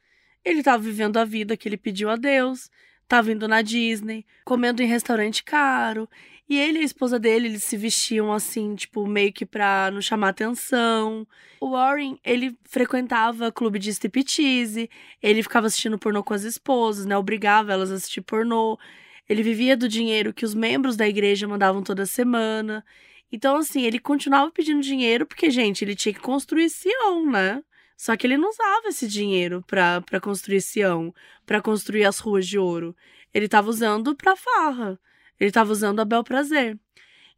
[0.45, 2.71] Ele tava vivendo a vida que ele pediu a Deus,
[3.09, 6.09] tava indo na Disney, comendo em restaurante caro.
[6.49, 10.01] E ele e a esposa dele, eles se vestiam assim, tipo, meio que pra não
[10.01, 11.27] chamar atenção.
[11.61, 14.89] O Warren, ele frequentava clube de striptease,
[15.21, 17.17] ele ficava assistindo pornô com as esposas, né?
[17.17, 18.79] Obrigava elas a assistir pornô.
[19.31, 22.85] Ele vivia do dinheiro que os membros da igreja mandavam toda semana.
[23.31, 27.63] Então, assim, ele continuava pedindo dinheiro porque, gente, ele tinha que construir Sião, né?
[27.97, 31.15] Só que ele não usava esse dinheiro para construir Sião,
[31.47, 32.97] para construir as ruas de ouro.
[33.33, 34.99] Ele estava usando para farra.
[35.39, 36.77] Ele estava usando a bel prazer.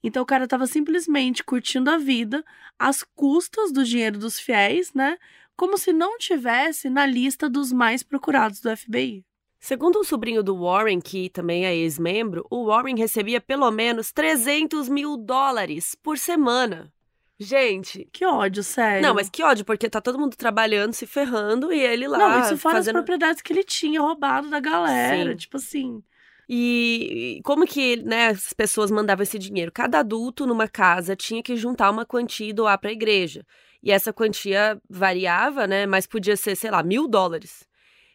[0.02, 2.42] Então o cara estava simplesmente curtindo a vida
[2.78, 5.18] às custas do dinheiro dos fiéis, né?
[5.54, 9.26] Como se não tivesse na lista dos mais procurados do FBI.
[9.64, 14.88] Segundo um sobrinho do Warren, que também é ex-membro, o Warren recebia pelo menos 300
[14.88, 16.92] mil dólares por semana.
[17.38, 18.08] Gente.
[18.12, 19.06] Que ódio, sério.
[19.06, 22.18] Não, mas que ódio, porque tá todo mundo trabalhando, se ferrando e ele lá.
[22.18, 22.96] Não, isso fora fazendo...
[22.96, 25.30] as propriedades que ele tinha roubado da galera.
[25.30, 25.36] Sim.
[25.36, 26.02] Tipo assim.
[26.48, 29.70] E como que né, as pessoas mandavam esse dinheiro?
[29.70, 33.46] Cada adulto numa casa tinha que juntar uma quantia e doar para a igreja.
[33.80, 35.86] E essa quantia variava, né?
[35.86, 37.70] Mas podia ser, sei lá, mil dólares.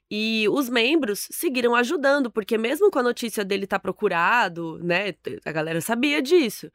[0.09, 5.13] E os membros seguiram ajudando, porque mesmo com a notícia dele estar tá procurado, né,
[5.43, 6.71] a galera sabia disso.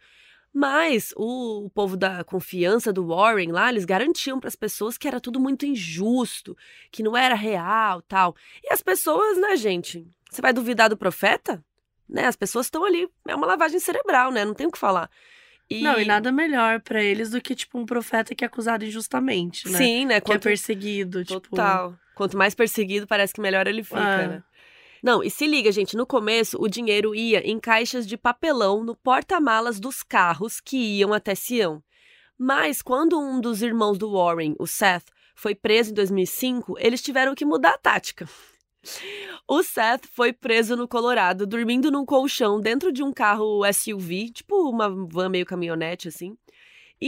[0.53, 5.09] Mas o, o, povo da confiança do Warren lá, eles garantiam para as pessoas que
[5.09, 6.55] era tudo muito injusto,
[6.91, 8.37] que não era real, tal.
[8.63, 10.07] E as pessoas, né, gente?
[10.31, 11.65] Você vai duvidar do profeta?
[12.07, 12.27] Né?
[12.27, 14.45] As pessoas estão ali, é uma lavagem cerebral, né?
[14.45, 15.11] Não tem o que falar.
[15.71, 15.81] E...
[15.83, 19.71] Não, e nada melhor para eles do que, tipo, um profeta que é acusado injustamente,
[19.71, 19.79] né?
[19.79, 20.21] Sim, né?
[20.21, 21.97] Que é perseguido, tipo Total.
[22.23, 24.29] Quanto mais perseguido, parece que melhor ele fica, ah.
[24.29, 24.45] né?
[25.03, 28.95] Não, e se liga, gente, no começo o dinheiro ia em caixas de papelão no
[28.95, 31.83] porta-malas dos carros que iam até Sião.
[32.39, 37.35] Mas quando um dos irmãos do Warren, o Seth, foi preso em 2005, eles tiveram
[37.35, 38.29] que mudar a tática.
[39.49, 44.71] O Seth foi preso no Colorado, dormindo num colchão dentro de um carro SUV, tipo
[44.71, 46.37] uma van meio caminhonete assim,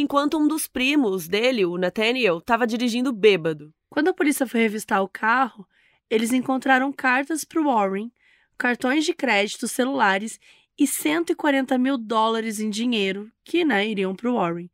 [0.01, 3.73] enquanto um dos primos dele, o Nathaniel, estava dirigindo bêbado.
[3.89, 5.67] Quando a polícia foi revistar o carro,
[6.11, 8.13] eles encontraram cartas para Warren,
[8.59, 10.39] cartões de crédito, celulares
[10.79, 14.71] e 140 mil dólares em dinheiro que né, iriam para o Warren.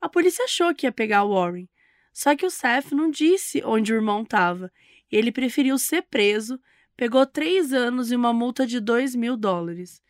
[0.00, 1.68] A polícia achou que ia pegar o Warren,
[2.12, 4.72] só que o Seth não disse onde o irmão estava.
[5.10, 6.60] Ele preferiu ser preso,
[6.96, 10.00] pegou três anos e uma multa de 2 mil dólares.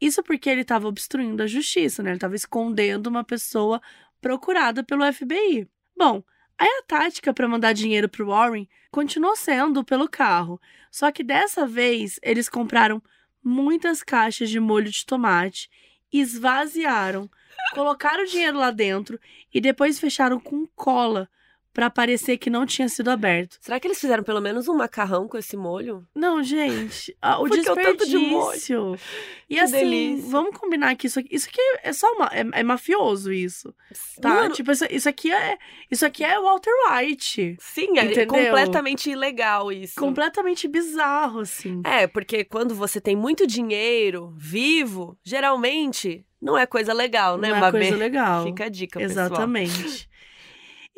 [0.00, 2.10] Isso porque ele estava obstruindo a justiça, né?
[2.10, 3.80] Ele estava escondendo uma pessoa
[4.20, 5.68] procurada pelo FBI.
[5.96, 6.22] Bom,
[6.58, 10.58] Aí a tática para mandar dinheiro para Warren continuou sendo pelo carro,
[10.90, 13.02] só que dessa vez eles compraram
[13.44, 15.68] muitas caixas de molho de tomate,
[16.10, 17.30] esvaziaram,
[17.74, 19.20] colocaram o dinheiro lá dentro
[19.52, 21.28] e depois fecharam com cola
[21.76, 23.58] para parecer que não tinha sido aberto.
[23.60, 26.06] Será que eles fizeram pelo menos um macarrão com esse molho?
[26.14, 28.18] Não, gente, ah, o o tanto desperdício.
[28.18, 28.98] de molho.
[29.46, 30.30] E Que assim, delícia.
[30.30, 33.74] vamos combinar que isso aqui, isso aqui é só uma, é, é mafioso isso,
[34.22, 34.30] tá?
[34.30, 35.58] Mano, Tipo, isso, isso aqui é,
[35.90, 37.58] isso aqui é Walter White.
[37.60, 38.26] sim, é entendeu?
[38.28, 40.00] completamente ilegal isso.
[40.00, 41.82] Completamente bizarro, assim.
[41.84, 47.56] É, porque quando você tem muito dinheiro vivo, geralmente não é coisa legal, né, não
[47.56, 47.80] é Mabê?
[47.80, 48.44] coisa legal.
[48.48, 49.26] Fica a dica, pessoal.
[49.26, 50.08] Exatamente.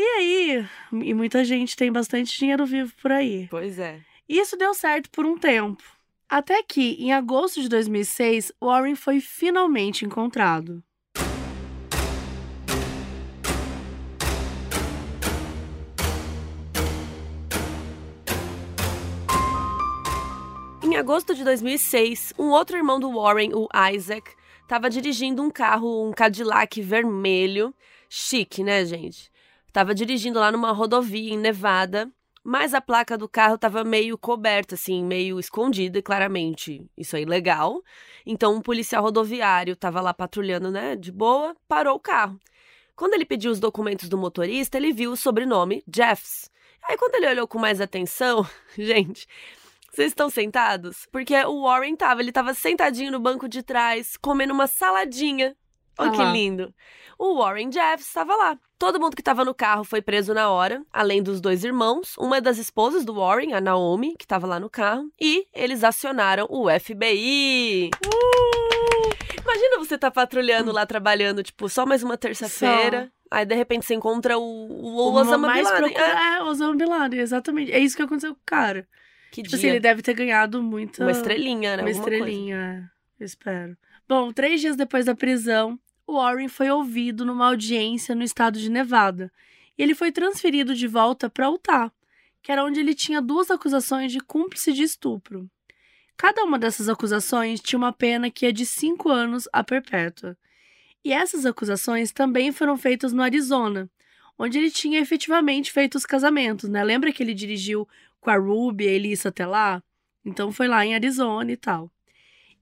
[0.01, 3.49] E aí, e muita gente tem bastante dinheiro vivo por aí.
[3.51, 4.01] Pois é.
[4.29, 5.83] E isso deu certo por um tempo.
[6.29, 10.85] Até que, em agosto de 2006, Warren foi finalmente encontrado.
[20.85, 24.31] Em agosto de 2006, um outro irmão do Warren, o Isaac,
[24.63, 27.75] estava dirigindo um carro, um Cadillac vermelho,
[28.09, 29.29] chique, né, gente?
[29.73, 32.11] Tava dirigindo lá numa rodovia em Nevada,
[32.43, 37.21] mas a placa do carro estava meio coberta, assim, meio escondida, e claramente isso é
[37.21, 37.83] ilegal.
[38.25, 42.41] Então, um policial rodoviário estava lá patrulhando, né, de boa, parou o carro.
[42.97, 46.51] Quando ele pediu os documentos do motorista, ele viu o sobrenome Jeffs.
[46.89, 49.29] Aí, quando ele olhou com mais atenção, gente,
[49.93, 51.07] vocês estão sentados?
[51.13, 55.57] Porque o Warren tava, ele tava sentadinho no banco de trás, comendo uma saladinha.
[55.99, 56.33] Olha Ah que lá.
[56.33, 56.73] lindo.
[57.19, 58.57] O Warren Jeffs estava lá.
[58.79, 62.41] Todo mundo que estava no carro foi preso na hora, além dos dois irmãos, uma
[62.41, 66.69] das esposas do Warren, a Naomi, que estava lá no carro, e eles acionaram o
[66.71, 67.91] FBI.
[68.07, 69.41] Uh!
[69.43, 73.11] Imagina você tá patrulhando lá, trabalhando, tipo, só mais uma terça-feira.
[73.31, 75.83] Aí, de repente, você encontra o, o Uma Osama Bin Laden.
[75.93, 77.73] procura- Ah, É, Osama Bin Laden, exatamente.
[77.73, 78.87] É isso que aconteceu com o cara.
[79.33, 79.71] que Tipo assim, dia.
[79.73, 81.03] ele deve ter ganhado muita...
[81.03, 81.83] Uma estrelinha, né?
[81.83, 82.19] Uma Alguma coisa.
[82.19, 83.23] estrelinha, é.
[83.23, 83.77] Eu espero.
[84.09, 85.79] Bom, três dias depois da prisão,
[86.09, 89.31] Warren foi ouvido numa audiência no estado de Nevada.
[89.77, 91.93] E ele foi transferido de volta para Utah,
[92.43, 95.49] que era onde ele tinha duas acusações de cúmplice de estupro.
[96.17, 100.37] Cada uma dessas acusações tinha uma pena que é de cinco anos a perpétua.
[101.05, 103.89] E essas acusações também foram feitas no Arizona,
[104.37, 106.83] onde ele tinha efetivamente feito os casamentos, né?
[106.83, 107.89] Lembra que ele dirigiu
[108.21, 109.83] com a Ruby e a Elissa até lá?
[110.25, 111.91] Então foi lá em Arizona e tal.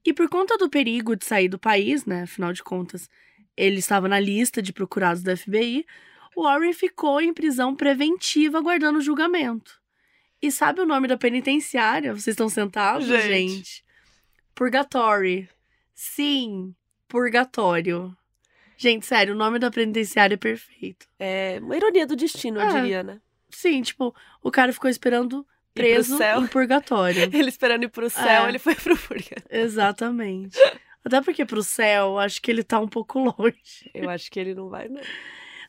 [0.05, 2.23] E por conta do perigo de sair do país, né?
[2.23, 3.09] Afinal de contas,
[3.57, 5.85] ele estava na lista de procurados da FBI,
[6.35, 9.81] Warren ficou em prisão preventiva aguardando o julgamento.
[10.39, 12.13] E sabe o nome da penitenciária?
[12.13, 13.23] Vocês estão sentados, Gente.
[13.27, 13.83] gente?
[14.53, 15.49] Purgatory.
[15.95, 16.75] Sim,
[17.07, 18.15] purgatório.
[18.77, 21.07] Gente, sério, o nome da penitenciária é perfeito.
[21.19, 22.73] É uma ironia do destino, eu É.
[22.81, 23.19] diria, né?
[23.49, 27.23] Sim, tipo, o cara ficou esperando preso em purgatório.
[27.33, 28.49] Ele esperando ir pro céu, É.
[28.49, 29.43] ele foi pro purgatório.
[29.49, 30.57] Exatamente.
[31.07, 33.89] Até porque pro céu, acho que ele tá um pouco longe.
[33.93, 35.01] Eu acho que ele não vai, não.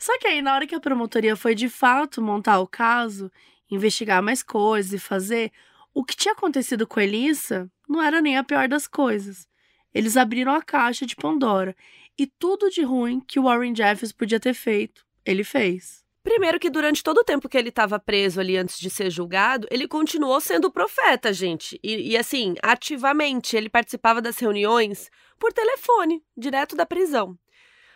[0.01, 3.31] Só que aí, na hora que a promotoria foi de fato montar o caso,
[3.71, 5.53] investigar mais coisas e fazer,
[5.95, 9.49] o que tinha acontecido com a Elissa não era nem a pior das coisas.
[9.95, 11.75] Eles abriram a caixa de Pandora
[12.19, 16.05] e tudo de ruim que o Warren Jeffers podia ter feito, ele fez.
[16.29, 19.67] Primeiro que durante todo o tempo que ele estava preso ali antes de ser julgado,
[19.71, 21.81] ele continuou sendo profeta, gente.
[21.83, 27.35] E, e, assim, ativamente, ele participava das reuniões por telefone, direto da prisão.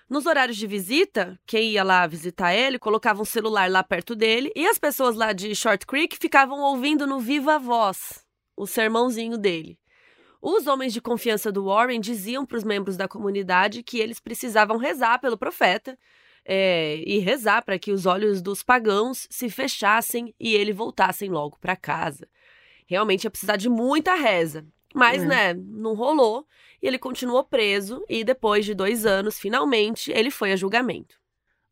[0.08, 4.50] Nos horários de visita, quem ia lá visitar ele colocava um celular lá perto dele
[4.56, 8.24] e as pessoas lá de Short Creek ficavam ouvindo no viva voz
[8.56, 9.78] o sermãozinho dele.
[10.40, 14.78] Os homens de confiança do Warren diziam para os membros da comunidade que eles precisavam
[14.78, 15.98] rezar pelo profeta
[16.44, 21.58] é, e rezar para que os olhos dos pagãos se fechassem e ele voltassem logo
[21.60, 22.28] para casa.
[22.86, 24.66] Realmente ia precisar de muita reza.
[24.94, 25.26] Mas, É.
[25.26, 26.46] né, não rolou.
[26.82, 28.04] E ele continuou preso.
[28.08, 31.16] E depois de dois anos, finalmente, ele foi a julgamento.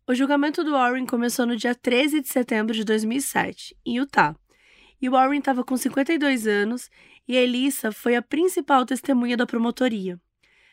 [0.07, 4.35] O julgamento do Warren começou no dia 13 de setembro de 2007, em Utah.
[5.01, 6.91] E o Warren estava com 52 anos
[7.29, 10.18] e a Elissa foi a principal testemunha da promotoria.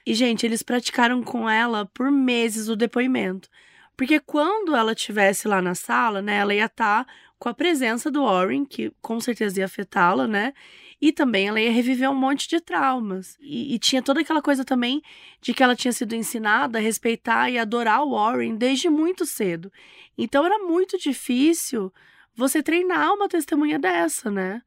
[0.05, 3.49] E, gente, eles praticaram com ela por meses o depoimento.
[3.97, 7.07] Porque quando ela estivesse lá na sala, né, ela ia estar
[7.39, 10.53] com a presença do Warren, que com certeza ia afetá-la, né?
[11.01, 13.37] E também ela ia reviver um monte de traumas.
[13.39, 15.01] E, e tinha toda aquela coisa também
[15.41, 19.71] de que ela tinha sido ensinada a respeitar e adorar o Warren desde muito cedo.
[20.17, 21.91] Então era muito difícil
[22.35, 24.61] você treinar uma testemunha dessa, né?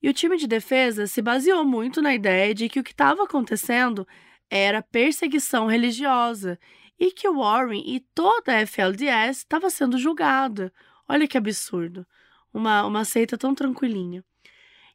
[0.00, 3.24] E o time de defesa se baseou muito na ideia de que o que estava
[3.24, 4.06] acontecendo
[4.48, 6.58] era perseguição religiosa
[6.98, 10.72] e que Warren e toda a FLDS estava sendo julgada.
[11.08, 12.06] Olha que absurdo.
[12.52, 14.24] Uma, uma seita tão tranquilinha.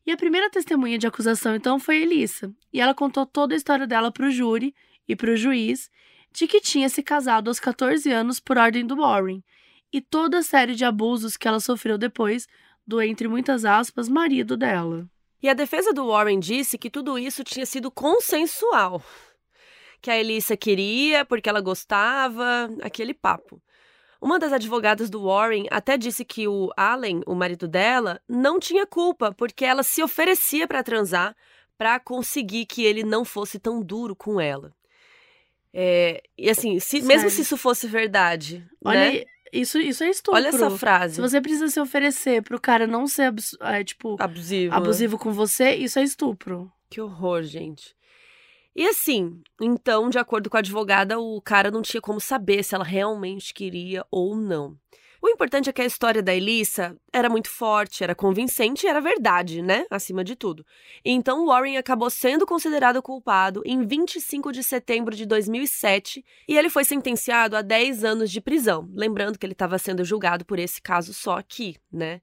[0.05, 2.51] E a primeira testemunha de acusação, então, foi Elissa.
[2.73, 4.73] E ela contou toda a história dela para o júri
[5.07, 5.91] e para o juiz
[6.33, 9.43] de que tinha se casado aos 14 anos por ordem do Warren.
[9.93, 12.47] e toda a série de abusos que ela sofreu depois
[12.87, 15.05] do, entre muitas aspas, marido dela.
[15.43, 19.03] E a defesa do Warren disse que tudo isso tinha sido consensual.
[20.01, 23.61] Que a Elissa queria porque ela gostava, aquele papo.
[24.21, 28.85] Uma das advogadas do Warren até disse que o Allen, o marido dela, não tinha
[28.85, 31.35] culpa porque ela se oferecia para transar
[31.75, 34.71] para conseguir que ele não fosse tão duro com ela.
[35.73, 38.63] É, e assim, se, mesmo se isso fosse verdade.
[38.85, 39.23] Olha, né?
[39.51, 40.39] isso, isso é estupro.
[40.39, 41.15] Olha essa frase.
[41.15, 44.75] Se você precisa se oferecer pro cara não ser é, tipo, abusivo.
[44.75, 46.71] abusivo com você, isso é estupro.
[46.89, 47.95] Que horror, gente.
[48.75, 52.73] E assim, então, de acordo com a advogada, o cara não tinha como saber se
[52.73, 54.77] ela realmente queria ou não.
[55.21, 58.99] O importante é que a história da Elissa era muito forte, era convincente e era
[58.99, 59.85] verdade, né?
[59.87, 60.65] Acima de tudo.
[61.05, 66.83] Então Warren acabou sendo considerado culpado em 25 de setembro de 2007 e ele foi
[66.83, 68.89] sentenciado a 10 anos de prisão.
[68.95, 72.19] Lembrando que ele estava sendo julgado por esse caso só aqui, né?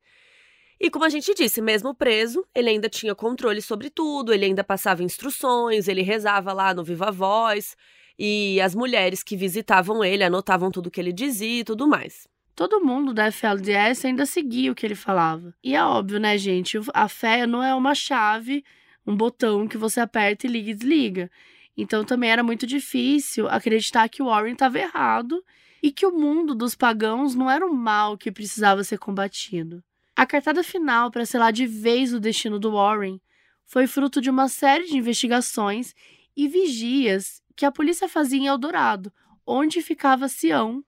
[0.80, 4.62] E como a gente disse, mesmo preso, ele ainda tinha controle sobre tudo, ele ainda
[4.62, 7.76] passava instruções, ele rezava lá no Viva Voz,
[8.18, 12.84] e as mulheres que visitavam ele anotavam tudo que ele dizia e tudo mais todo
[12.84, 15.54] mundo da FLDS ainda seguia o que ele falava.
[15.62, 16.76] E é óbvio, né, gente?
[16.92, 18.64] A fé não é uma chave,
[19.06, 21.30] um botão que você aperta e liga e desliga.
[21.76, 25.40] Então também era muito difícil acreditar que o Warren estava errado
[25.80, 29.80] e que o mundo dos pagãos não era o mal que precisava ser combatido.
[30.18, 33.20] A cartada final para selar de vez o destino do Warren
[33.64, 35.94] foi fruto de uma série de investigações
[36.36, 39.12] e vigias que a polícia fazia em Eldorado,
[39.46, 40.82] onde ficava Sião,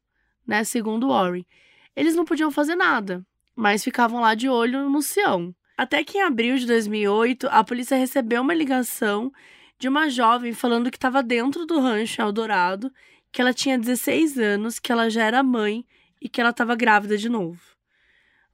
[0.44, 1.46] né, segundo Warren.
[1.94, 3.24] Eles não podiam fazer nada,
[3.54, 5.54] mas ficavam lá de olho no Sião.
[5.78, 9.30] Até que em abril de 2008, a polícia recebeu uma ligação
[9.78, 12.92] de uma jovem falando que estava dentro do rancho Eldorado,
[13.30, 15.86] que ela tinha 16 anos, que ela já era mãe
[16.20, 17.69] e que ela estava grávida de novo.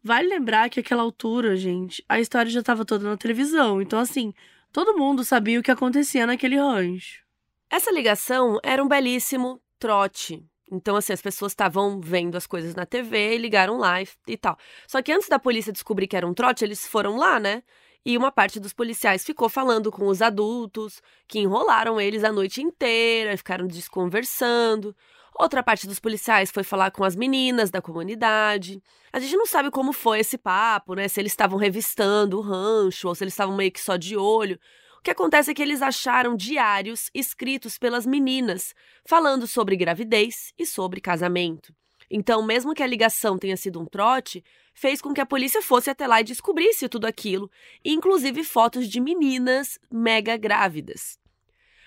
[0.06, 4.32] Vale lembrar que aquela altura, gente, a história já estava toda na televisão, então assim,
[4.72, 7.24] todo mundo sabia o que acontecia naquele rancho.
[7.68, 12.84] Essa ligação era um belíssimo trote então, assim, as pessoas estavam vendo as coisas na
[12.84, 14.58] TV, ligaram lá e, e tal.
[14.86, 17.62] Só que antes da polícia descobrir que era um trote, eles foram lá, né?
[18.04, 22.62] E uma parte dos policiais ficou falando com os adultos, que enrolaram eles a noite
[22.62, 24.94] inteira, ficaram desconversando.
[25.38, 28.82] Outra parte dos policiais foi falar com as meninas da comunidade.
[29.12, 31.08] A gente não sabe como foi esse papo, né?
[31.08, 34.58] Se eles estavam revistando o rancho ou se eles estavam meio que só de olho
[35.06, 38.74] que acontece é que eles acharam diários escritos pelas meninas,
[39.04, 41.72] falando sobre gravidez e sobre casamento.
[42.10, 44.42] Então, mesmo que a ligação tenha sido um trote,
[44.74, 47.48] fez com que a polícia fosse até lá e descobrisse tudo aquilo,
[47.84, 51.20] inclusive fotos de meninas mega grávidas.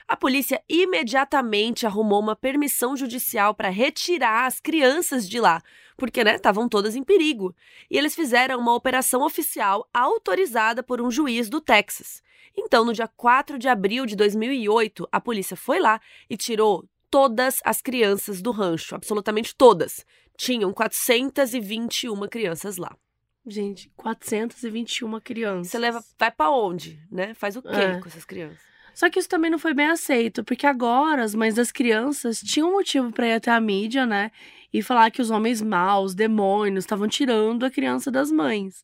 [0.10, 5.62] A polícia imediatamente arrumou uma permissão judicial para retirar as crianças de lá,
[5.96, 7.56] porque estavam né, todas em perigo.
[7.92, 12.24] E eles fizeram uma operação oficial autorizada por um juiz do Texas.
[12.58, 17.60] Então, no dia 4 de abril de 2008, a polícia foi lá e tirou todas
[17.64, 20.04] as crianças do rancho, absolutamente todas.
[20.36, 22.98] Tinham 421 crianças lá.
[23.46, 25.68] Gente, 421 crianças.
[25.68, 27.36] Você leva, vai para onde, né?
[27.36, 28.00] Faz o quê é.
[28.00, 28.69] com essas crianças?
[29.00, 32.74] Só que isso também não foi bem aceito, porque agora as mães das crianças tinham
[32.74, 34.30] motivo para ir até a mídia, né?
[34.74, 38.84] E falar que os homens maus, demônios, estavam tirando a criança das mães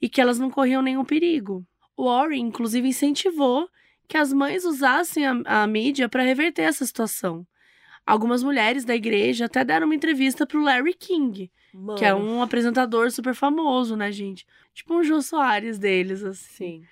[0.00, 1.66] e que elas não corriam nenhum perigo.
[1.98, 3.68] Warren, inclusive, incentivou
[4.06, 7.44] que as mães usassem a, a mídia para reverter essa situação.
[8.06, 11.98] Algumas mulheres da igreja até deram uma entrevista para o Larry King, Mano.
[11.98, 14.46] que é um apresentador super famoso, né, gente?
[14.72, 16.54] Tipo um Jô Soares deles, assim.
[16.54, 16.84] Sim.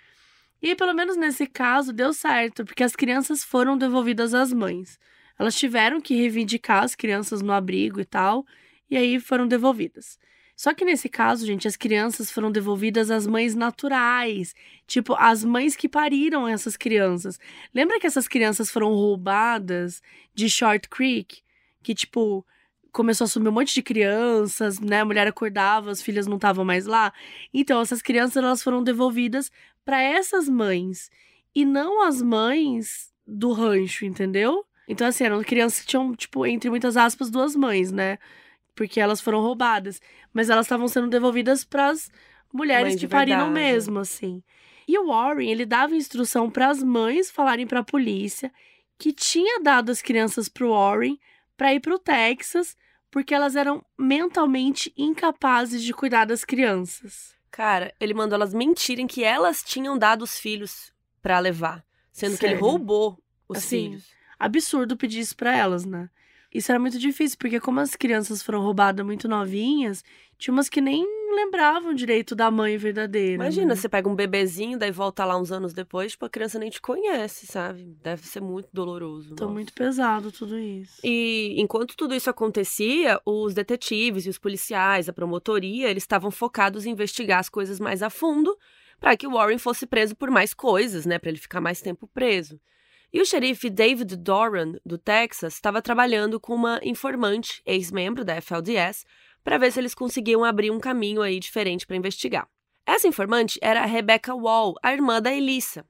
[0.62, 4.98] E pelo menos nesse caso deu certo, porque as crianças foram devolvidas às mães.
[5.38, 8.46] Elas tiveram que reivindicar as crianças no abrigo e tal,
[8.90, 10.18] e aí foram devolvidas.
[10.56, 14.54] Só que nesse caso, gente, as crianças foram devolvidas às mães naturais,
[14.86, 17.40] tipo as mães que pariram essas crianças.
[17.74, 20.00] Lembra que essas crianças foram roubadas
[20.32, 21.42] de Short Creek,
[21.82, 22.46] que tipo
[22.92, 25.00] começou a sumir um monte de crianças, né?
[25.00, 27.12] A mulher acordava, as filhas não estavam mais lá.
[27.52, 29.50] Então essas crianças elas foram devolvidas
[29.84, 31.10] para essas mães
[31.54, 34.64] e não as mães do rancho, entendeu?
[34.88, 38.18] Então assim, eram crianças que tinham tipo entre muitas aspas duas mães, né?
[38.74, 40.00] porque elas foram roubadas,
[40.32, 42.10] mas elas estavam sendo devolvidas para as
[42.52, 44.42] mulheres que pariram mesmo, assim.
[44.86, 48.52] E o Warren, ele dava instrução para as mães falarem para a polícia
[48.98, 51.18] que tinha dado as crianças para o Warren
[51.56, 52.76] para ir para o Texas,
[53.10, 57.33] porque elas eram mentalmente incapazes de cuidar das crianças.
[57.54, 60.92] Cara, ele mandou elas mentirem que elas tinham dado os filhos
[61.22, 62.38] para levar, sendo Sério?
[62.38, 64.08] que ele roubou os assim, filhos.
[64.36, 66.10] Absurdo pedir isso para elas, né?
[66.52, 70.04] isso era muito difícil, porque como as crianças foram roubadas muito novinhas,
[70.36, 73.34] tinha umas que nem lembravam direito da mãe verdadeira.
[73.34, 73.76] Imagina, né?
[73.76, 76.80] você pega um bebezinho, daí volta lá uns anos depois, tipo, a criança nem te
[76.80, 77.84] conhece, sabe?
[78.02, 79.32] Deve ser muito doloroso.
[79.32, 79.54] Então, nossa.
[79.54, 81.00] muito pesado tudo isso.
[81.02, 86.86] E enquanto tudo isso acontecia, os detetives e os policiais, a promotoria, eles estavam focados
[86.86, 88.56] em investigar as coisas mais a fundo
[89.00, 92.06] para que o Warren fosse preso por mais coisas, né, para ele ficar mais tempo
[92.06, 92.58] preso.
[93.12, 99.04] E o xerife David Doran, do Texas, estava trabalhando com uma informante, ex-membro da FLDS,
[99.44, 102.48] para ver se eles conseguiam abrir um caminho aí diferente para investigar.
[102.86, 105.86] Essa informante era a Rebecca Wall, a irmã da Elissa.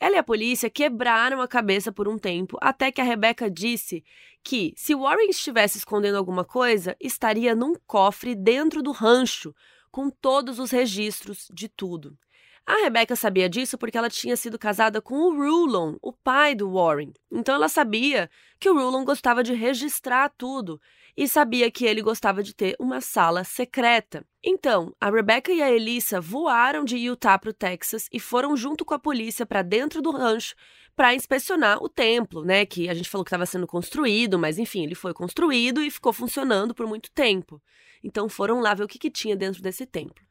[0.00, 4.02] Ela e a polícia quebraram a cabeça por um tempo, até que a Rebecca disse
[4.42, 9.54] que, se Warren estivesse escondendo alguma coisa, estaria num cofre dentro do rancho,
[9.92, 12.18] com todos os registros de tudo.
[12.64, 16.72] A Rebecca sabia disso porque ela tinha sido casada com o Rulon, o pai do
[16.72, 17.12] Warren.
[17.30, 20.80] Então ela sabia que o Rulon gostava de registrar tudo
[21.16, 24.24] e sabia que ele gostava de ter uma sala secreta.
[24.42, 28.84] Então, a Rebecca e a Elissa voaram de Utah para o Texas e foram junto
[28.84, 30.54] com a polícia para dentro do rancho
[30.96, 32.66] para inspecionar o templo, né?
[32.66, 36.12] Que a gente falou que estava sendo construído, mas enfim, ele foi construído e ficou
[36.12, 37.62] funcionando por muito tempo.
[38.02, 40.24] Então foram lá ver o que, que tinha dentro desse templo.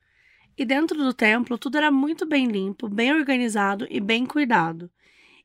[0.57, 4.91] E dentro do templo, tudo era muito bem limpo, bem organizado e bem cuidado.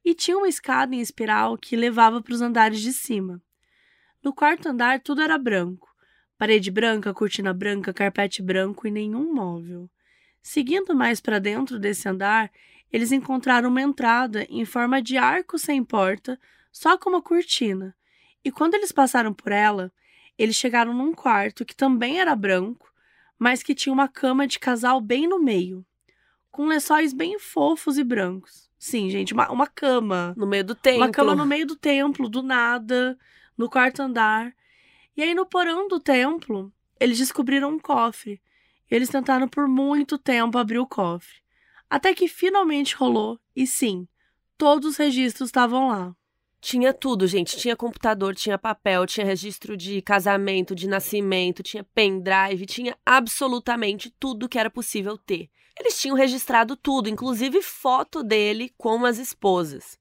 [0.05, 3.41] E tinha uma escada em espiral que levava para os andares de cima.
[4.27, 5.89] No quarto andar, tudo era branco.
[6.37, 9.89] Parede branca, cortina branca, carpete branco e nenhum móvel.
[10.43, 12.51] Seguindo mais para dentro desse andar,
[12.93, 16.37] eles encontraram uma entrada em forma de arco sem porta,
[16.73, 17.95] só com uma cortina.
[18.45, 19.93] E quando eles passaram por ela,
[20.37, 22.93] eles chegaram num quarto que também era branco,
[23.39, 25.87] mas que tinha uma cama de casal bem no meio,
[26.51, 28.69] com lençóis bem fofos e brancos.
[28.77, 30.35] Sim, gente, uma, uma cama.
[30.37, 31.05] No meio do templo.
[31.05, 33.17] Uma cama no meio do templo, do nada,
[33.57, 34.55] no quarto andar.
[35.17, 38.41] E aí, no porão do templo, eles descobriram um cofre.
[38.91, 41.37] E eles tentaram por muito tempo abrir o cofre.
[41.89, 44.09] Até que finalmente rolou, e sim,
[44.59, 46.15] todos os registros estavam lá.
[46.61, 47.57] Tinha tudo, gente.
[47.57, 54.49] Tinha computador, tinha papel, tinha registro de casamento, de nascimento, tinha pendrive, tinha absolutamente tudo
[54.49, 55.49] que era possível ter.
[55.79, 59.99] Eles tinham registrado tudo, inclusive foto dele com as esposas.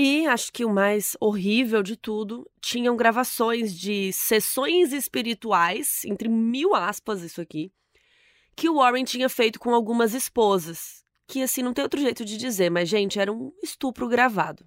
[0.00, 6.72] E acho que o mais horrível de tudo, tinham gravações de sessões espirituais, entre mil
[6.72, 7.72] aspas isso aqui,
[8.54, 11.02] que o Warren tinha feito com algumas esposas.
[11.26, 14.64] Que assim, não tem outro jeito de dizer, mas gente, era um estupro gravado.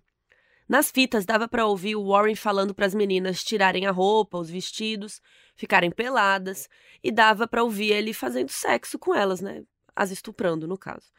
[0.67, 4.49] Nas fitas dava para ouvir o Warren falando para as meninas tirarem a roupa, os
[4.49, 5.21] vestidos,
[5.55, 6.67] ficarem peladas,
[7.01, 9.63] e dava para ouvir ele fazendo sexo com elas, né?
[9.95, 11.11] As estuprando, no caso.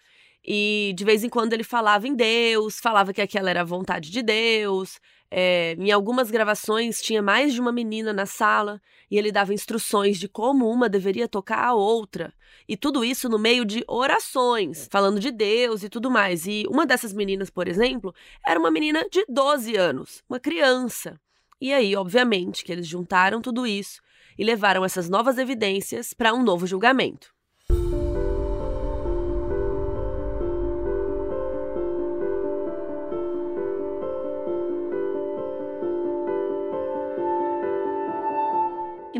[0.45, 4.11] E de vez em quando ele falava em Deus, falava que aquela era a vontade
[4.11, 4.99] de Deus.
[5.31, 10.19] É, em algumas gravações tinha mais de uma menina na sala e ele dava instruções
[10.19, 12.35] de como uma deveria tocar a outra.
[12.69, 16.47] E tudo isso no meio de orações, falando de Deus e tudo mais.
[16.47, 18.15] E uma dessas meninas, por exemplo,
[18.47, 21.19] era uma menina de 12 anos, uma criança.
[21.61, 24.03] E aí, obviamente, que eles juntaram tudo isso
[24.37, 27.33] e levaram essas novas evidências para um novo julgamento.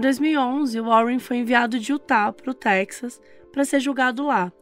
[0.03, 3.21] 2011, Warren foi enviado de Utah para o Texas
[3.53, 4.53] para ser julgado lá,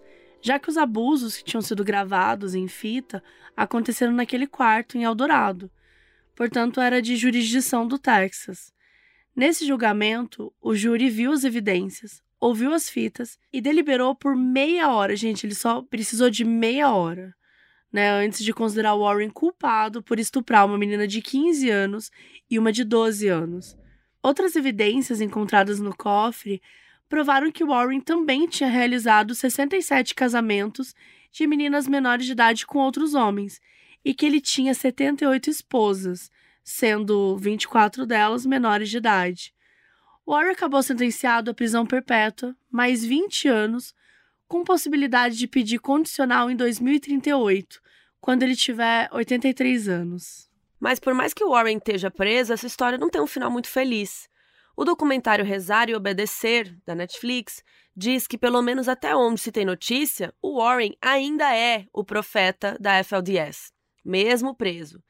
[0.43, 3.22] já que os abusos que tinham sido gravados em fita
[3.57, 5.70] aconteceram naquele quarto em Eldorado.
[6.36, 8.73] Portanto, era de jurisdição do Texas.
[9.35, 15.16] Nesse julgamento, o júri viu as evidências, ouviu as fitas e deliberou por meia hora.
[15.16, 17.35] Gente, ele só precisou de meia hora,
[17.90, 22.10] né, antes de considerar Warren culpado por estuprar uma menina de 15 anos
[22.51, 23.77] e uma de 12 anos.
[24.22, 26.60] Outras evidências encontradas no cofre
[27.09, 30.94] provaram que Warren também tinha realizado 67 casamentos
[31.32, 33.60] de meninas menores de idade com outros homens
[34.05, 36.30] e que ele tinha 78 esposas,
[36.62, 39.55] sendo 24 delas menores de idade.
[40.26, 43.94] Warren acabou sentenciado à prisão perpétua, mais 20 anos,
[44.47, 47.80] com possibilidade de pedir condicional em 2038,
[48.20, 50.49] quando ele tiver 83 anos.
[50.81, 53.69] Mas por mais que o Warren esteja preso, essa história não tem um final muito
[53.69, 54.28] feliz.
[54.74, 57.62] O documentário Rezar e Obedecer, da Netflix,
[57.94, 62.78] diz que, pelo menos até onde se tem notícia, o Warren ainda é o profeta
[62.81, 65.02] da FLDS, mesmo preso.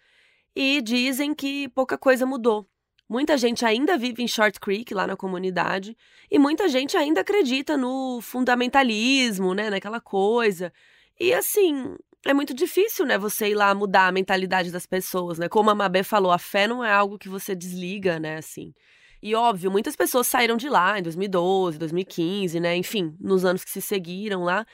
[0.56, 2.68] E dizem que pouca coisa mudou.
[3.08, 5.96] Muita gente ainda vive em Short Creek, lá na comunidade,
[6.28, 10.72] e muita gente ainda acredita no fundamentalismo, né, naquela coisa.
[11.18, 15.48] E assim, é muito difícil, né, você ir lá mudar a mentalidade das pessoas, né?
[15.48, 18.74] Como a Mabê falou, a fé não é algo que você desliga, né, assim.
[19.22, 22.74] E óbvio, muitas pessoas saíram de lá em 2012, 2015, né?
[22.76, 24.66] Enfim, nos anos que se seguiram lá.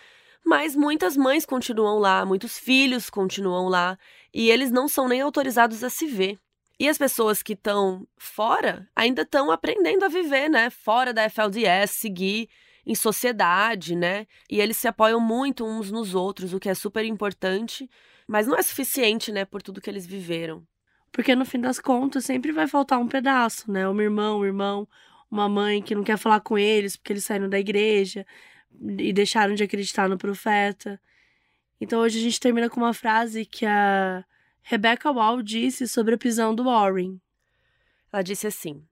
[0.44, 3.98] Mas muitas mães continuam lá, muitos filhos continuam lá,
[4.32, 6.38] e eles não são nem autorizados a se ver.
[6.78, 10.70] E as pessoas que estão fora ainda estão aprendendo a viver, né?
[10.70, 12.48] Fora da FLDS, seguir
[12.86, 14.26] em sociedade, né?
[14.48, 17.90] E eles se apoiam muito uns nos outros, o que é super importante,
[18.28, 20.66] mas não é suficiente, né, por tudo que eles viveram.
[21.10, 23.88] Porque no fim das contas sempre vai faltar um pedaço, né?
[23.88, 24.88] Um irmão, um irmão,
[25.30, 28.26] uma mãe que não quer falar com eles porque eles saíram da igreja
[28.80, 31.00] e deixaram de acreditar no profeta.
[31.80, 34.24] Então hoje a gente termina com uma frase que a
[34.62, 37.20] Rebecca Wall disse sobre a prisão do Warren.
[38.12, 38.82] Ela disse assim: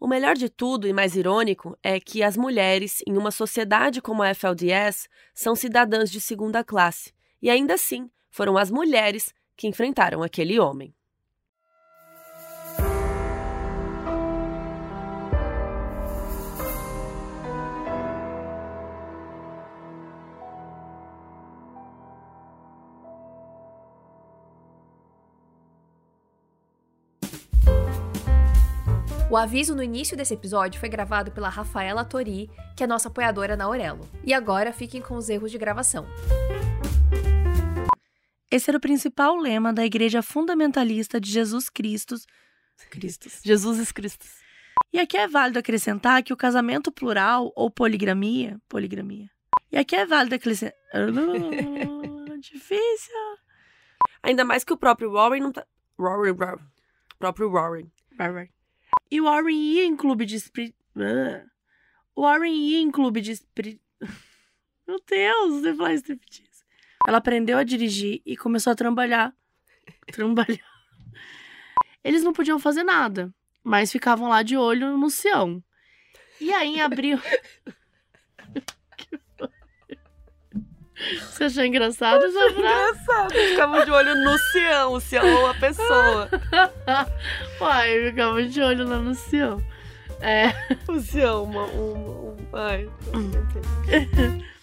[0.00, 4.22] o melhor de tudo e mais irônico é que as mulheres, em uma sociedade como
[4.22, 7.12] a FLDS, são cidadãs de segunda classe,
[7.42, 10.94] e ainda assim foram as mulheres que enfrentaram aquele homem.
[29.30, 33.56] O aviso no início desse episódio foi gravado pela Rafaela Tori, que é nossa apoiadora
[33.56, 34.10] na Aurelo.
[34.24, 36.04] E agora fiquem com os erros de gravação.
[38.50, 42.16] Esse era o principal lema da Igreja Fundamentalista de Jesus Cristo.
[42.90, 43.40] Cristos.
[43.44, 44.26] Jesus Cristo.
[44.92, 48.60] E aqui é válido acrescentar que o casamento plural ou poligramia.
[48.68, 49.30] Poligramia.
[49.70, 50.74] E aqui é válido acrescentar.
[52.40, 53.14] Difícil.
[54.24, 55.64] Ainda mais que o próprio Warren não tá.
[55.96, 56.64] Rory, Rory.
[57.16, 57.92] Próprio Warren.
[58.18, 58.50] Rory.
[59.10, 60.74] E o Warren ia em clube de esprit...
[62.14, 63.80] O Warren ia em clube de esprit...
[64.86, 66.64] Meu Deus, você faz striptease.
[67.06, 69.34] Ela aprendeu a dirigir e começou a trabalhar.
[70.12, 70.70] Trabalhar.
[72.02, 73.32] Eles não podiam fazer nada,
[73.62, 75.62] mas ficavam lá de olho no Sião.
[76.40, 77.18] E aí, em abril...
[81.30, 82.58] Você achou engraçado essa frase?
[82.58, 83.32] Engraçado.
[83.32, 86.28] Ficava de olho no Sião, o Sião ou a pessoa.
[87.60, 89.62] Uai, ficava de olho lá no Sião.
[90.20, 90.52] É.
[90.88, 91.64] O Sião, uma.
[91.64, 92.88] uma, uma ai.